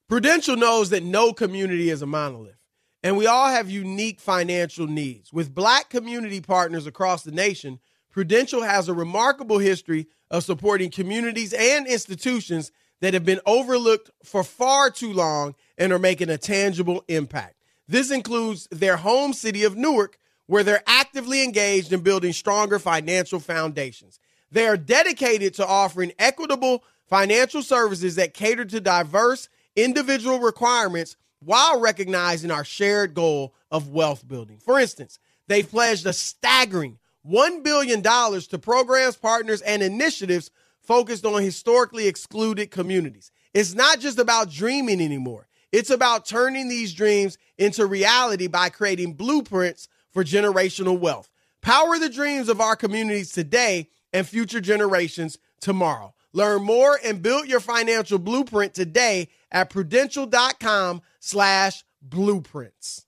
[0.08, 2.58] Prudential knows that no community is a monolith,
[3.02, 5.32] and we all have unique financial needs.
[5.32, 11.52] With black community partners across the nation, Prudential has a remarkable history of supporting communities
[11.52, 17.04] and institutions that have been overlooked for far too long and are making a tangible
[17.08, 17.56] impact.
[17.88, 23.40] This includes their home city of Newark, where they're actively engaged in building stronger financial
[23.40, 24.20] foundations.
[24.50, 31.78] They are dedicated to offering equitable financial services that cater to diverse individual requirements while
[31.78, 34.58] recognizing our shared goal of wealth building.
[34.58, 40.50] For instance, they've pledged a staggering $1 billion to programs, partners, and initiatives
[40.80, 43.30] focused on historically excluded communities.
[43.54, 45.46] It's not just about dreaming anymore.
[45.70, 51.30] It's about turning these dreams into reality by creating blueprints for generational wealth.
[51.62, 56.12] Power the dreams of our communities today and future generations tomorrow.
[56.34, 63.06] Learn more and build your financial blueprint today at prudential.com slash blueprints.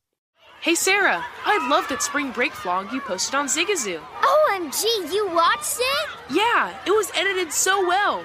[0.62, 4.00] Hey Sarah, I love that spring break vlog you posted on Zigazoo.
[4.00, 6.08] OMG, you watched it?
[6.30, 8.24] Yeah, it was edited so well.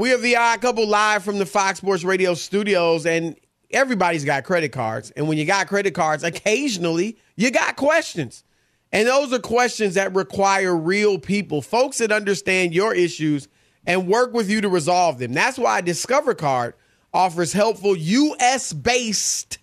[0.00, 3.36] We have the odd couple live from the Fox Sports Radio studios, and
[3.70, 5.12] everybody's got credit cards.
[5.12, 8.42] And when you got credit cards, occasionally you got questions.
[8.90, 13.46] And those are questions that require real people, folks that understand your issues
[13.86, 15.32] and work with you to resolve them.
[15.32, 16.74] That's why Discover Card
[17.12, 19.58] offers helpful US based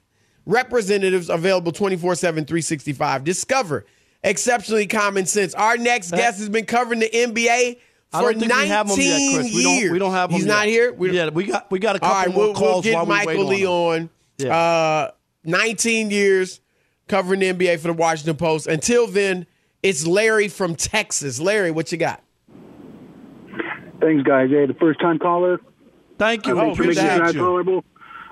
[0.46, 3.26] representatives available 24 7, 365.
[3.26, 3.86] Discover
[4.24, 5.54] exceptionally common sense.
[5.56, 7.80] Our next guest has been covering the NBA
[8.14, 9.54] I for don't think we have him 19 yet, Chris.
[9.56, 9.84] We years.
[9.84, 10.54] don't, we don't have him He's yet.
[10.54, 10.94] not here.
[10.94, 12.94] We, yeah, we got we got a All couple right, more we'll, calls we'll get
[12.96, 14.10] while we Michael wait Lee on.
[14.42, 14.50] on.
[14.52, 15.12] Uh,
[15.46, 16.60] 19 years
[17.08, 18.68] covering the NBA for the Washington Post.
[18.68, 19.46] Until then,
[19.84, 21.40] it's Larry from Texas.
[21.40, 22.22] Larry, what you got?
[24.00, 24.50] Thanks, guys.
[24.50, 25.60] Hey, the first time caller.
[26.18, 26.56] Thank Uh, you.
[26.56, 27.40] thanks for good making to it you.
[27.40, 27.84] tolerable.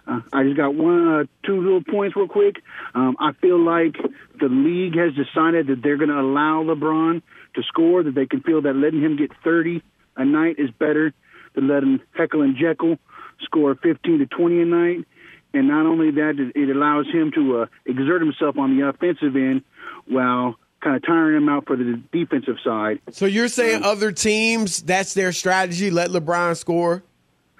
[0.07, 2.55] Uh, I just got one, uh, two little points real quick.
[2.95, 3.95] Um, I feel like
[4.39, 7.21] the league has decided that they're going to allow LeBron
[7.55, 8.03] to score.
[8.03, 9.81] That they can feel that letting him get 30
[10.17, 11.13] a night is better
[11.55, 12.97] than letting Heckle and Jekyll
[13.41, 15.05] score 15 to 20 a night.
[15.53, 19.63] And not only that, it- allows him to uh, exert himself on the offensive end
[20.07, 22.99] while kind of tiring him out for the defensive side.
[23.11, 27.03] So you're saying other teams, that's their strategy, let LeBron score?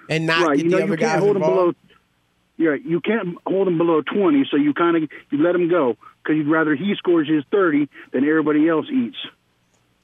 [0.08, 0.56] and not right.
[0.56, 1.56] get you know, the you other can't guys hold involved.
[1.56, 1.86] them
[2.58, 2.72] below.
[2.74, 4.44] Yeah, you can't hold him below twenty.
[4.50, 7.88] So you kind of you let him go because you'd rather he scores his thirty
[8.12, 9.16] than everybody else eats.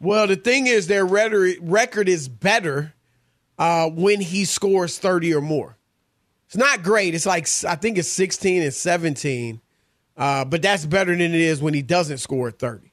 [0.01, 2.95] Well, the thing is, their record is better
[3.59, 5.77] uh, when he scores 30 or more.
[6.47, 7.15] It's not great.
[7.15, 9.61] It's like, I think it's 16 and 17,
[10.17, 12.93] uh, but that's better than it is when he doesn't score 30.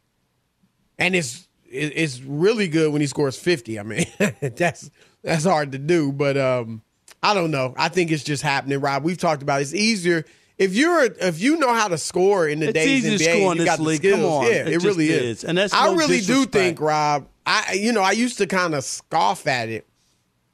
[0.97, 3.79] And it's it's really good when he scores 50.
[3.79, 4.05] I mean,
[4.41, 4.91] that's
[5.23, 6.83] that's hard to do, but um,
[7.21, 7.73] I don't know.
[7.77, 9.03] I think it's just happening, Rob.
[9.03, 9.63] We've talked about it.
[9.63, 10.23] it's easier
[10.57, 13.51] if you're if you know how to score in the It's days easy NBA, score
[13.51, 14.15] and in you got the skills.
[14.15, 14.45] Come on.
[14.45, 15.21] Yeah, It it, really is.
[15.21, 15.43] is.
[15.43, 17.27] And that's I no really do think, Rob.
[17.45, 19.87] I you know I used to kind of scoff at it.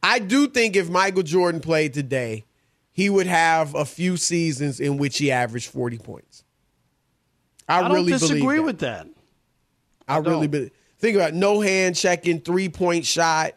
[0.02, 2.46] I do think if Michael Jordan played today,
[2.92, 6.44] he would have a few seasons in which he averaged forty points.
[7.68, 8.64] I, I don't really disagree that.
[8.64, 9.08] with that.
[10.08, 11.36] I, really be, think about it.
[11.36, 13.54] no hand checking, three point shot,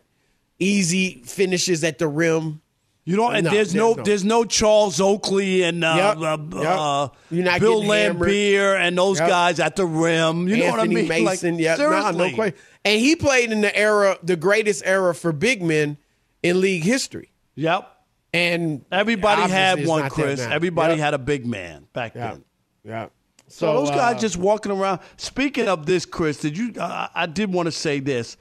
[0.58, 2.60] easy finishes at the rim.
[3.04, 3.34] You don't.
[3.34, 6.78] and there's no, there's no Charles Oakley and uh, Yep, uh, yep.
[6.78, 7.82] uh, Bill.
[7.82, 9.28] Laimbeer and those Yep.
[9.28, 10.46] guys at the rim.
[10.48, 11.08] You know what I mean?
[11.08, 12.34] Mason, like, yeah, nah, no seriously.
[12.34, 12.58] question.
[12.84, 15.98] And he played in the era, the greatest era for big men
[16.42, 17.32] in league history.
[17.56, 17.88] Yep.
[18.32, 20.40] And Everybody had one, Chris.
[20.40, 22.44] Everybody had a big man back then.
[22.84, 23.08] Yeah.
[23.48, 25.00] So, So, those guys uh, just walking around.
[25.18, 26.72] Speaking of this, Chris, did you?
[26.78, 28.36] Uh, I did want to say this.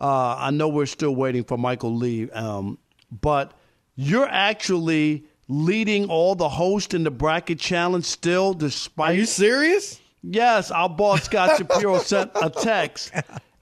[0.00, 2.76] Uh, I know we're still waiting for Michael Lee, um,
[3.22, 3.52] but
[3.96, 9.10] you're actually leading all the hosts in the bracket challenge still, despite.
[9.10, 10.00] Are you serious?
[10.22, 13.12] Yes, our boss Scott Shapiro sent a text,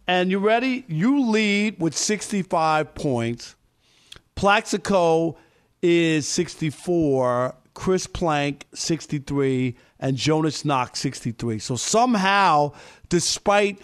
[0.06, 0.84] and you ready?
[0.88, 3.54] You lead with 65 points.
[4.34, 5.36] Plaxico
[5.82, 11.58] is 64, Chris Plank 63, and Jonas Knox 63.
[11.58, 12.72] So somehow,
[13.08, 13.80] despite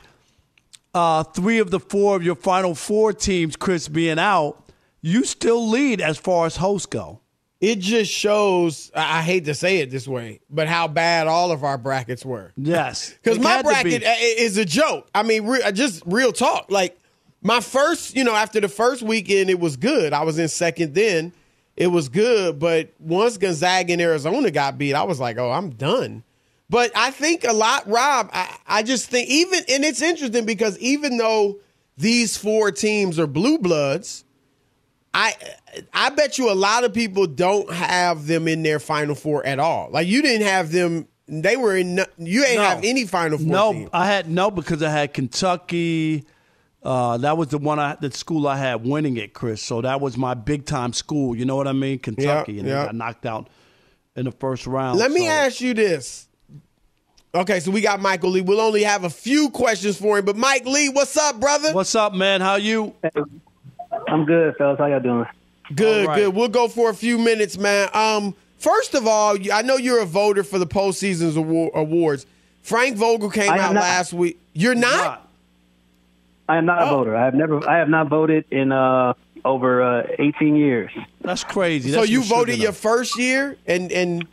[0.94, 4.69] uh, three of the four of your final four teams, Chris being out,
[5.02, 7.20] you still lead as far as hosts go.
[7.60, 8.90] It just shows.
[8.94, 12.52] I hate to say it this way, but how bad all of our brackets were.
[12.56, 14.06] Yes, Because my bracket be.
[14.06, 15.08] uh, is a joke.
[15.14, 16.70] I mean, re- uh, just real talk.
[16.70, 16.98] Like
[17.42, 20.14] my first, you know, after the first weekend, it was good.
[20.14, 21.32] I was in second then.
[21.76, 25.70] It was good, but once Gonzaga and Arizona got beat, I was like, oh, I'm
[25.70, 26.24] done.
[26.68, 28.28] But I think a lot, Rob.
[28.32, 31.58] I, I just think even, and it's interesting because even though
[31.96, 34.24] these four teams are blue bloods,
[35.12, 35.34] I
[35.92, 39.58] I bet you a lot of people don't have them in their final four at
[39.58, 39.88] all.
[39.90, 41.08] Like you didn't have them.
[41.26, 41.98] They were in.
[42.18, 42.62] You ain't No.
[42.64, 43.46] have any final four.
[43.46, 43.90] No, teams.
[43.92, 46.24] I had no because I had Kentucky.
[46.82, 49.62] Uh, that was the one I the school I had winning it, Chris.
[49.62, 51.36] So that was my big time school.
[51.36, 51.98] You know what I mean?
[51.98, 52.80] Kentucky, and yeah.
[52.80, 53.48] they got knocked out
[54.16, 54.98] in the first round.
[54.98, 56.28] Let me ask you this.
[57.32, 58.40] Okay, so we got Michael Lee.
[58.40, 61.72] We'll only have a few questions for him, but Mike Lee, what's up, brother?
[61.72, 62.40] What's up, man?
[62.40, 62.94] How you?
[64.08, 64.78] I'm good, fellas.
[64.78, 65.26] How y'all doing?
[65.74, 66.16] Good, All right.
[66.24, 66.34] good.
[66.34, 67.88] We'll go for a few minutes, man.
[67.94, 72.26] Um, first of all, I know you're a voter for the postseason's award, awards.
[72.62, 73.80] Frank Vogel came out not.
[73.80, 74.38] last week.
[74.52, 75.26] You're not?
[76.48, 77.16] I am not a voter.
[77.16, 77.68] I have never.
[77.68, 79.14] I have not voted in uh,
[79.44, 80.90] over uh, 18 years.
[81.20, 81.92] That's crazy.
[81.92, 84.26] So you voted your first year, and and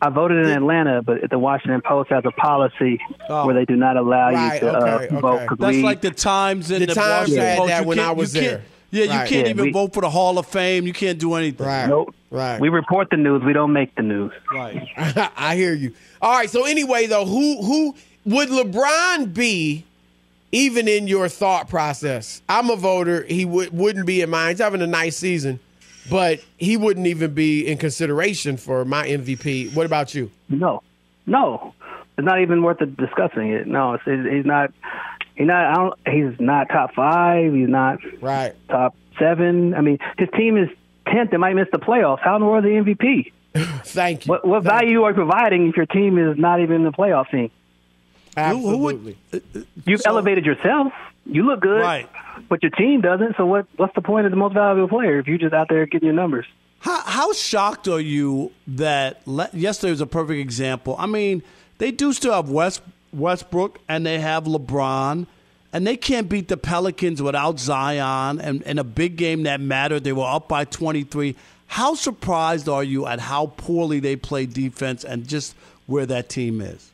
[0.00, 3.96] I voted in Atlanta, but the Washington Post has a policy where they do not
[3.96, 5.34] allow Right, you to okay, uh, vote.
[5.34, 5.46] okay.
[5.46, 7.68] 'cause That's we- like the Times and The the, Times Washington had Post.
[7.68, 8.62] that You when can't- I was you can't- there.
[8.94, 9.28] Yeah, you Right.
[9.28, 10.86] can't Yeah, even we- vote for the Hall of Fame.
[10.86, 11.66] You can't do anything.
[11.88, 12.14] Nope.
[12.30, 12.60] Right.
[12.60, 13.42] We report the news.
[13.44, 14.32] We don't make the news.
[14.52, 14.88] Right.
[15.36, 15.92] I hear you.
[16.22, 16.48] All right.
[16.50, 19.84] So anyway, though, who who would LeBron be?
[20.52, 23.24] Even in your thought process, I'm a voter.
[23.24, 24.50] He would wouldn't be in mine.
[24.50, 25.58] He's having a nice season,
[26.08, 29.74] but he wouldn't even be in consideration for my MVP.
[29.74, 30.30] What about you?
[30.48, 30.80] No,
[31.26, 31.74] no,
[32.16, 33.66] it's not even worth discussing it.
[33.66, 34.70] No, it's, it's, he's not.
[35.34, 35.64] He's not.
[35.64, 35.98] I don't,
[36.30, 37.52] he's not top five.
[37.52, 39.74] He's not right top seven.
[39.74, 40.68] I mean, his team is
[41.06, 42.20] tenth and might miss the playoffs.
[42.20, 43.32] How in the world is the MVP?
[43.84, 44.30] Thank you.
[44.30, 47.30] What, what value are you providing if your team is not even in the playoff
[47.30, 47.50] team?
[48.36, 49.16] Absolutely.
[49.84, 50.92] You've elevated yourself.
[51.26, 52.08] You look good, Right.
[52.48, 53.36] but your team doesn't.
[53.36, 53.66] So what?
[53.76, 56.14] What's the point of the most valuable player if you're just out there getting your
[56.14, 56.46] numbers?
[56.80, 60.96] How, how shocked are you that le- yesterday was a perfect example?
[60.98, 61.42] I mean,
[61.78, 62.82] they do still have West,
[63.14, 65.26] Westbrook and they have LeBron,
[65.72, 68.40] and they can't beat the Pelicans without Zion.
[68.40, 71.34] And in a big game that mattered, they were up by 23.
[71.66, 75.56] How surprised are you at how poorly they play defense and just
[75.86, 76.90] where that team is?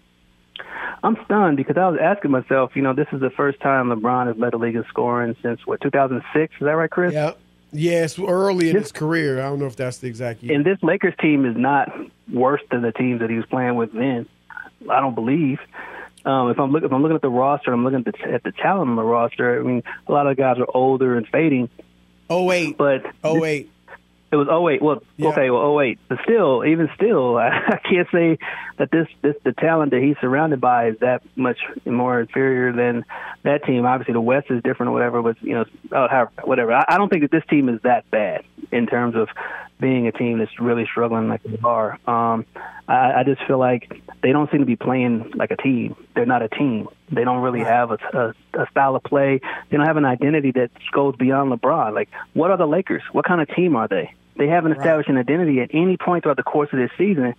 [1.03, 4.27] I'm stunned because I was asking myself, you know, this is the first time LeBron
[4.27, 6.55] has led the league in scoring since what 2006.
[6.55, 7.13] Is that right, Chris?
[7.13, 7.33] Yeah.
[7.73, 9.39] Yes, early in his career.
[9.39, 10.55] I don't know if that's the exact year.
[10.55, 11.89] And this Lakers team is not
[12.33, 14.27] worse than the teams that he was playing with then.
[14.91, 15.61] I don't believe.
[16.25, 18.43] Um, if I'm looking, if I'm looking at the roster, I'm looking at the, at
[18.43, 19.59] the talent on the roster.
[19.59, 21.69] I mean, a lot of guys are older and fading.
[22.29, 23.71] Oh wait, but oh wait.
[24.33, 24.81] It was 08.
[24.81, 25.99] Well, okay, well 08.
[26.09, 28.39] But still, even still, I, I can't say
[28.81, 33.05] that this this the talent that he's surrounded by is that much more inferior than
[33.43, 33.85] that team.
[33.85, 36.73] Obviously, the West is different or whatever, but you know, oh, whatever.
[36.73, 39.29] I, I don't think that this team is that bad in terms of
[39.79, 41.99] being a team that's really struggling like they are.
[42.09, 42.47] Um,
[42.89, 45.95] I, I just feel like they don't seem to be playing like a team.
[46.15, 46.89] They're not a team.
[47.13, 49.43] They don't really have a, a, a style of play.
[49.69, 51.93] They don't have an identity that goes beyond LeBron.
[51.93, 53.03] Like, what are the Lakers?
[53.13, 54.15] What kind of team are they?
[54.37, 57.35] They haven't established an identity at any point throughout the course of this season.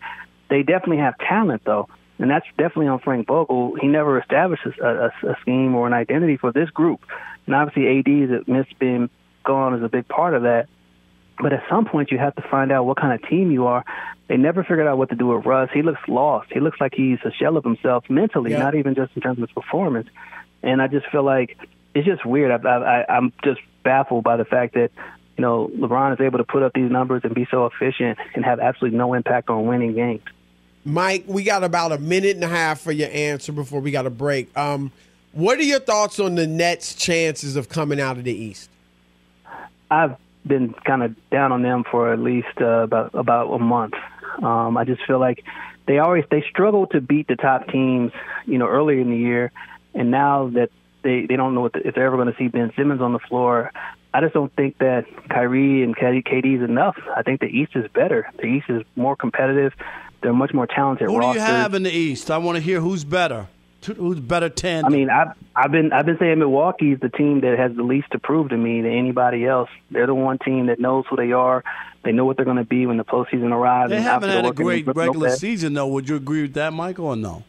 [0.52, 1.88] They definitely have talent, though,
[2.20, 3.76] and that's definitely on Frank Vogel.
[3.82, 7.00] He never established a, a, a scheme or an identity for this group,
[7.48, 9.10] and obviously AD's missed being
[9.44, 10.68] gone is a big part of that.
[11.40, 13.84] But at some point, you have to find out what kind of team you are.
[14.28, 15.70] They never figured out what to do with Russ.
[15.74, 16.50] He looks lost.
[16.54, 18.60] He looks like he's a shell of himself mentally, Yeah.
[18.60, 20.08] not even just in terms of his performance.
[20.62, 21.58] And I just feel like
[21.96, 22.52] it's just weird.
[22.52, 24.92] I, I- I'm just baffled by the fact that
[25.38, 28.46] you know LeBron is able to put up these numbers and be so efficient and
[28.46, 30.22] have absolutely no impact on winning games.
[30.84, 34.06] Mike, we got about a minute and a half for your answer before we got
[34.06, 34.56] a break.
[34.58, 34.92] Um,
[35.32, 38.70] what are your thoughts on the Nets' chances of coming out of the East?
[39.90, 40.16] I've
[40.46, 43.94] been kind of down on them for at least uh, about about a month.
[44.42, 45.44] Um, I just feel like
[45.86, 48.12] they always they struggle to beat the top teams,
[48.46, 49.52] you know, earlier in the year,
[49.94, 50.70] and now that
[51.04, 53.20] they they don't know the, if they're ever going to see Ben Simmons on the
[53.20, 53.72] floor.
[54.14, 56.98] I just don't think that Kyrie and KD, KD is enough.
[57.16, 58.30] I think the East is better.
[58.38, 59.72] The East is more competitive.
[60.22, 61.08] They're much more talented.
[61.08, 61.44] Who do you rosters.
[61.44, 62.30] have in the East?
[62.30, 63.48] I want to hear who's better.
[63.98, 64.86] Who's better ten?
[64.86, 68.12] I mean, I've I've been I've been saying Milwaukee's the team that has the least
[68.12, 69.70] to prove to me than anybody else.
[69.90, 71.64] They're the one team that knows who they are.
[72.04, 73.90] They know what they're going to be when the postseason arrives.
[73.90, 75.40] they haven't had a great regular Lopez.
[75.40, 75.88] season, though.
[75.88, 77.44] Would you agree with that, Michael, or no?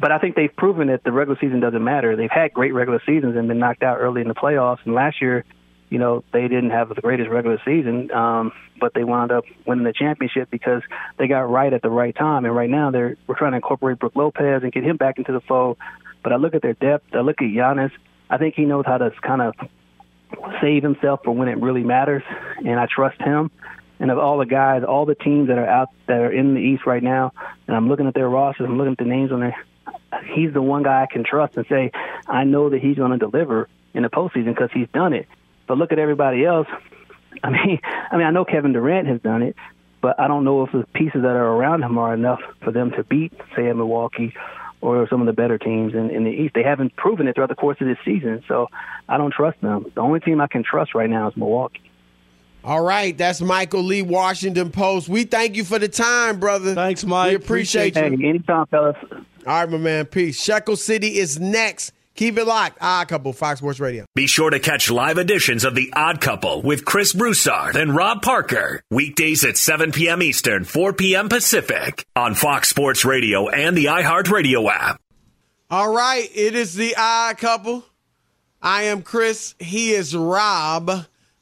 [0.00, 2.14] But I think they've proven that the regular season doesn't matter.
[2.14, 4.78] They've had great regular seasons and been knocked out early in the playoffs.
[4.84, 5.44] And last year,
[5.90, 9.84] you know, they didn't have the greatest regular season, um, but they wound up winning
[9.84, 10.82] the championship because
[11.16, 12.44] they got right at the right time.
[12.44, 15.32] And right now, they're we're trying to incorporate Brook Lopez and get him back into
[15.32, 15.78] the fold.
[16.22, 17.14] But I look at their depth.
[17.14, 17.92] I look at Giannis.
[18.28, 19.54] I think he knows how to kind of
[20.60, 22.22] save himself for when it really matters,
[22.58, 23.50] and I trust him.
[24.00, 26.60] And of all the guys, all the teams that are out that are in the
[26.60, 27.32] East right now,
[27.66, 29.56] and I'm looking at their rosters, I'm looking at the names on there.
[30.34, 31.90] He's the one guy I can trust and say,
[32.26, 35.26] I know that he's going to deliver in the postseason because he's done it.
[35.68, 36.66] But look at everybody else.
[37.44, 37.78] I mean,
[38.10, 39.54] I mean, I know Kevin Durant has done it,
[40.00, 42.90] but I don't know if the pieces that are around him are enough for them
[42.92, 44.34] to beat, say, Milwaukee
[44.80, 46.54] or some of the better teams in, in the East.
[46.54, 48.68] They haven't proven it throughout the course of this season, so
[49.08, 49.90] I don't trust them.
[49.94, 51.82] The only team I can trust right now is Milwaukee.
[52.64, 55.08] All right, that's Michael Lee, Washington Post.
[55.08, 56.74] We thank you for the time, brother.
[56.74, 57.30] Thanks, Mike.
[57.30, 58.28] We appreciate, Hey, you.
[58.28, 58.96] anytime, fellas.
[59.12, 60.06] All right, my man.
[60.06, 60.42] Peace.
[60.42, 61.92] Shekel City is next.
[62.18, 62.78] Keep it locked.
[62.80, 64.04] Ah, couple Fox Sports Radio.
[64.16, 68.22] Be sure to catch live editions of The Odd Couple with Chris Broussard and Rob
[68.22, 68.82] Parker.
[68.90, 70.20] Weekdays at 7 p.m.
[70.20, 71.28] Eastern, 4 p.m.
[71.28, 75.00] Pacific on Fox Sports Radio and the iHeartRadio app.
[75.70, 77.84] All right, it is the odd couple.
[78.60, 79.54] I am Chris.
[79.60, 80.90] He is Rob.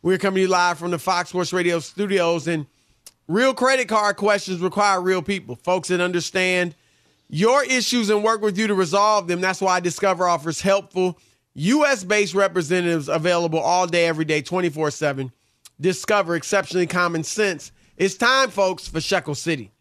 [0.03, 2.47] We're coming to you live from the Fox Sports Radio studios.
[2.49, 2.67] And
[3.29, 6.75] real credit card questions require real people, folks that understand
[7.29, 9.41] your issues and work with you to resolve them.
[9.41, 11.19] That's why Discover offers helpful
[11.55, 12.05] U.S.
[12.05, 15.33] based representatives available all day, every day, 24 7.
[15.81, 17.73] Discover exceptionally common sense.
[17.97, 19.73] It's time, folks, for Shekel City.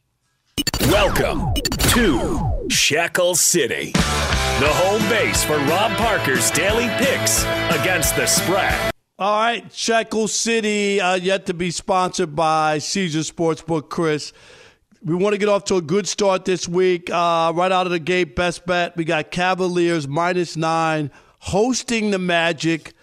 [0.82, 1.54] Welcome
[1.92, 7.44] to Shekel City, the home base for Rob Parker's daily picks
[7.78, 8.92] against the spread.
[9.18, 14.34] All right, Shekel City, uh, yet to be sponsored by Caesar Sportsbook, Chris.
[15.04, 17.10] We want to get off to a good start this week.
[17.10, 18.96] Uh, right out of the gate, best bet.
[18.98, 22.94] We got Cavaliers minus nine hosting the Magic.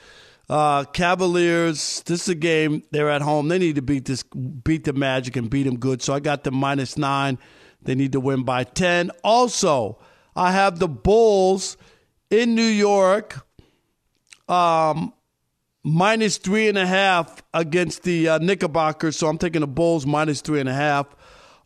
[0.49, 2.82] Uh, Cavaliers, this is a game.
[2.90, 3.49] They're at home.
[3.49, 6.03] They need to beat this, beat the Magic and beat them good.
[6.03, 7.38] So I got the minus nine.
[7.82, 9.11] They need to win by 10.
[9.22, 9.99] Also,
[10.34, 11.76] I have the Bulls
[12.30, 13.47] in New York.
[14.49, 15.12] Um,
[15.84, 19.16] minus three and a half against the uh, Knickerbockers.
[19.16, 21.07] So I'm taking the Bulls minus three and a half.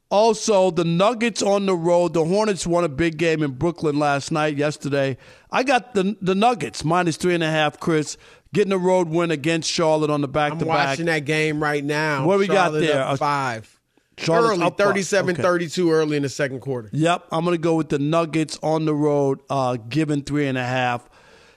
[0.08, 2.14] Also, the Nuggets on the road.
[2.14, 5.16] The Hornets won a big game in Brooklyn last night, yesterday.
[5.50, 8.16] I got the the Nuggets minus three and a half, Chris,
[8.54, 10.90] getting a road win against Charlotte on the back I'm to back.
[10.90, 12.24] watching that game right now.
[12.24, 13.02] What we got there?
[13.02, 13.72] up five.
[14.18, 14.86] Charlotte's early, up five.
[14.88, 15.42] 37 Okay.
[15.42, 16.88] 32 early in the second quarter.
[16.92, 20.56] Yep, I'm going to go with the Nuggets on the road, uh, given three and
[20.56, 21.06] a half.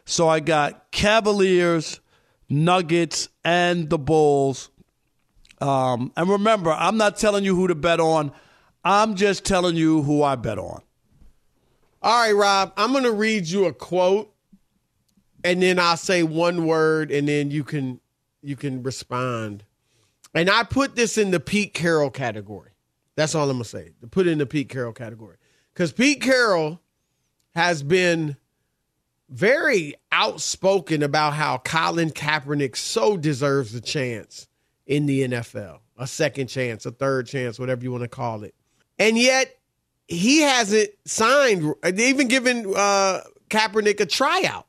[0.06, 2.00] So I got Cavaliers,
[2.50, 4.70] Nuggets, and the Bulls.
[5.62, 8.32] Um, and remember, I'm not telling you who to bet on.
[8.84, 10.82] I'm just telling you who I bet on.
[12.02, 14.34] All right, Rob, I'm going to read you a quote
[15.44, 18.00] and then I'll say one word and then you can
[18.42, 19.66] you can respond.
[20.34, 22.72] And I put this in the Pete Carroll category.
[23.16, 23.92] That's all I'm going to say.
[24.00, 25.36] To put it in the Pete Carroll category.
[25.74, 26.80] Because Pete Carroll
[27.54, 28.38] has been
[29.30, 34.48] very outspoken about how Colin Kaepernick so deserves a chance
[34.90, 38.56] in the NFL a second chance, a third chance, whatever you want to call it.
[38.98, 39.58] And yet,
[40.08, 44.66] he hasn't signed, even given uh, Kaepernick a tryout.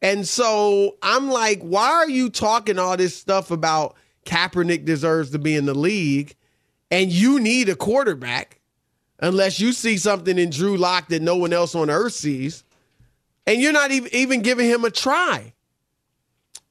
[0.00, 3.96] And so I'm like, why are you talking all this stuff about
[4.26, 6.36] Kaepernick deserves to be in the league
[6.90, 8.60] and you need a quarterback
[9.18, 12.62] unless you see something in Drew Lock that no one else on earth sees?
[13.46, 15.54] And you're not even, even giving him a try.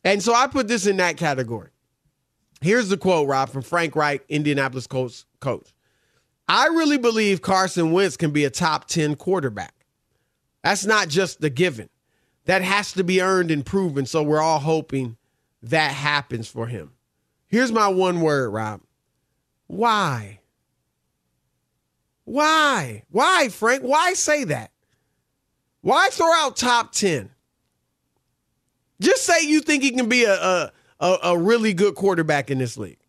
[0.04, 1.72] And so I put this in that category.
[2.66, 5.24] Here's the quote, Rob, from Frank Reich, Indianapolis coach.
[5.39, 5.72] coach.
[6.47, 9.86] I really believe Carson Wentz can be a top 10 quarterback.
[10.63, 11.89] That's not just the given.
[12.45, 14.07] That has to be earned and proven.
[14.07, 15.16] So we're all hoping
[15.61, 16.93] that happens for him.
[17.45, 18.82] Here's my one word, Rob.
[19.68, 20.39] Why?
[22.24, 23.03] Why?
[23.11, 23.84] Why, Frank?
[23.84, 24.72] Why say that?
[25.82, 27.30] Why throw out top 10?
[28.99, 32.58] Just say you think he can be a, a, a, a really good quarterback in
[32.58, 33.00] this league.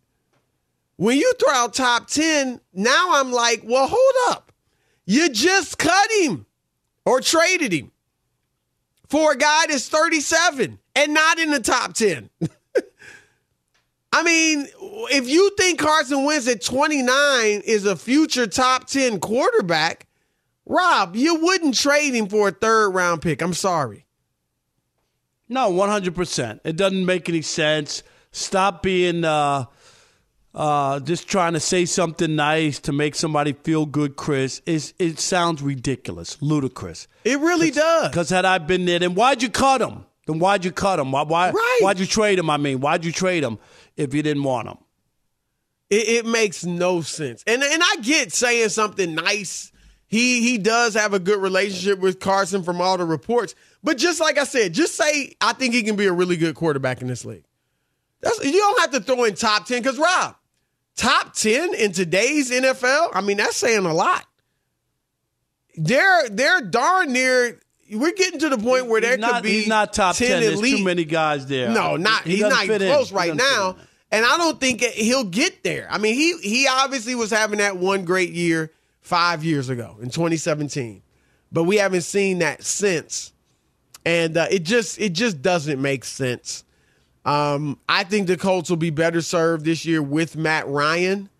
[0.96, 4.52] When you throw out top 10, now I'm like, well, hold up.
[5.04, 6.46] You just cut him
[7.04, 7.92] or traded him
[9.08, 12.30] for a guy that's 37 and not in the top 10.
[14.12, 14.66] I mean,
[15.10, 20.06] if you think Carson Wentz at 29 is a future top 10 quarterback,
[20.64, 23.42] Rob, you wouldn't trade him for a third round pick.
[23.42, 24.05] I'm sorry.
[25.48, 26.60] No, 100%.
[26.64, 28.02] It doesn't make any sense.
[28.32, 29.66] Stop being uh,
[30.54, 34.60] uh, just trying to say something nice to make somebody feel good, Chris.
[34.66, 37.06] It's, it sounds ridiculous, ludicrous.
[37.24, 38.08] It really does.
[38.08, 40.04] Because had I been there, then why'd you cut him?
[40.26, 41.12] Then why'd you cut him?
[41.12, 41.78] Why, why, right.
[41.80, 42.50] Why'd you trade him?
[42.50, 43.58] I mean, why'd you trade him
[43.96, 44.78] if you didn't want him?
[45.88, 47.44] It, it makes no sense.
[47.46, 49.70] And, and I get saying something nice.
[50.08, 53.54] He, he does have a good relationship with Carson from all the reports.
[53.82, 56.54] But just like I said, just say I think he can be a really good
[56.54, 57.44] quarterback in this league.
[58.20, 60.36] That's, you don't have to throw in top 10 because Rob,
[60.96, 64.24] top 10 in today's NFL, I mean, that's saying a lot.
[65.78, 67.60] They're they're darn near
[67.92, 70.28] we're getting to the point where there he's could not, be he's not top 10
[70.28, 70.40] 10.
[70.40, 70.78] There's elite.
[70.78, 71.68] too many guys there.
[71.70, 72.78] No, not He he's not in.
[72.78, 73.76] close He right now.
[74.10, 75.88] And I don't think he'll get there.
[75.90, 78.72] I mean, he he obviously was having that one great year
[79.06, 81.00] five years ago in 2017,
[81.52, 83.32] but we haven't seen that since,
[84.04, 86.64] and uh, it just it just doesn't make sense.
[87.24, 91.30] Um, I think the Colts will be better served this year with Matt Ryan,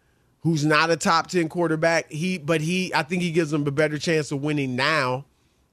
[0.43, 2.09] who's not a top ten quarterback.
[2.09, 5.25] He, but he, I think he gives them a better chance of winning now.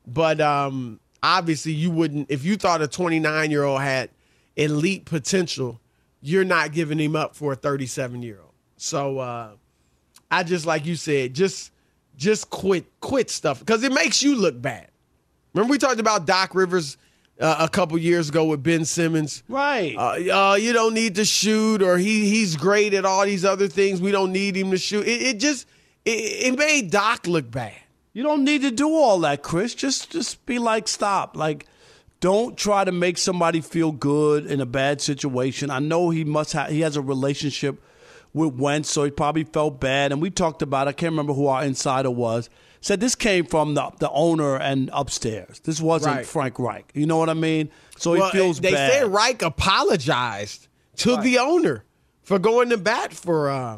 [0.08, 4.10] But um, obviously, you wouldn't if you thought a 29 year old had
[4.56, 5.80] elite potential.
[6.26, 8.54] You're not giving him up for a 37 year old.
[8.78, 9.52] So uh,
[10.32, 11.73] I just like you said, just
[12.16, 14.88] just quit quit stuff because it makes you look bad.
[15.54, 16.98] Remember we talked about Doc Rivers
[17.40, 19.96] uh, a couple years ago with Ben Simmons, right?
[19.96, 23.68] Uh, uh, you don't need to shoot, or he he's great at all these other
[23.68, 24.02] things.
[24.02, 25.08] We don't need him to shoot.
[25.08, 25.68] It, it just
[26.06, 27.74] it, it made Doc look bad.
[28.14, 29.74] You don't need to do all that, Chris.
[29.74, 31.36] Just just be like, stop.
[31.36, 31.66] Like,
[32.20, 35.70] don't try to make somebody feel good in a bad situation.
[35.70, 37.82] I know he must have he has a relationship
[38.34, 40.12] with Wentz, so he probably felt bad.
[40.12, 40.88] And we talked about.
[40.88, 42.50] I can't remember who our insider was.
[42.82, 45.60] Said this came from the the owner and upstairs.
[45.62, 46.26] This wasn't Right.
[46.26, 46.92] Frank Reich.
[46.94, 47.70] You know what I mean?
[47.98, 48.92] So Well, he feels they bad.
[48.92, 50.68] said Reich apologized
[50.98, 51.86] to the owner
[52.24, 53.78] for going to bat for uh,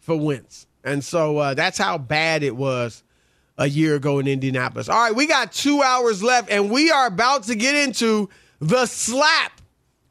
[0.00, 3.02] for Wentz, and so uh, that's how bad it was
[3.58, 4.88] a year ago in Indianapolis.
[4.90, 8.28] All right, we got two hours left, and we are about to get into
[8.60, 9.60] the slap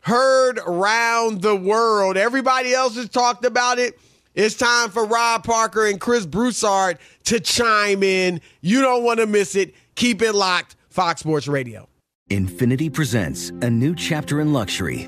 [0.06, 2.16] heard around the world.
[2.16, 4.00] Everybody else has talked about it.
[4.36, 8.40] It's time for Rob Parker and Chris Broussard to chime in.
[8.62, 9.74] You don't want to miss it.
[9.96, 10.76] Keep it locked.
[10.90, 11.90] Fox Sports Radio.
[12.30, 15.08] Infiniti presents a new chapter in luxury,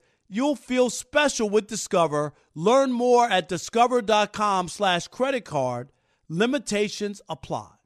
[0.31, 2.33] you'll feel special with Discover.
[2.55, 5.91] Learn more at discover.com slash credit card.
[6.29, 7.80] Limitations apply.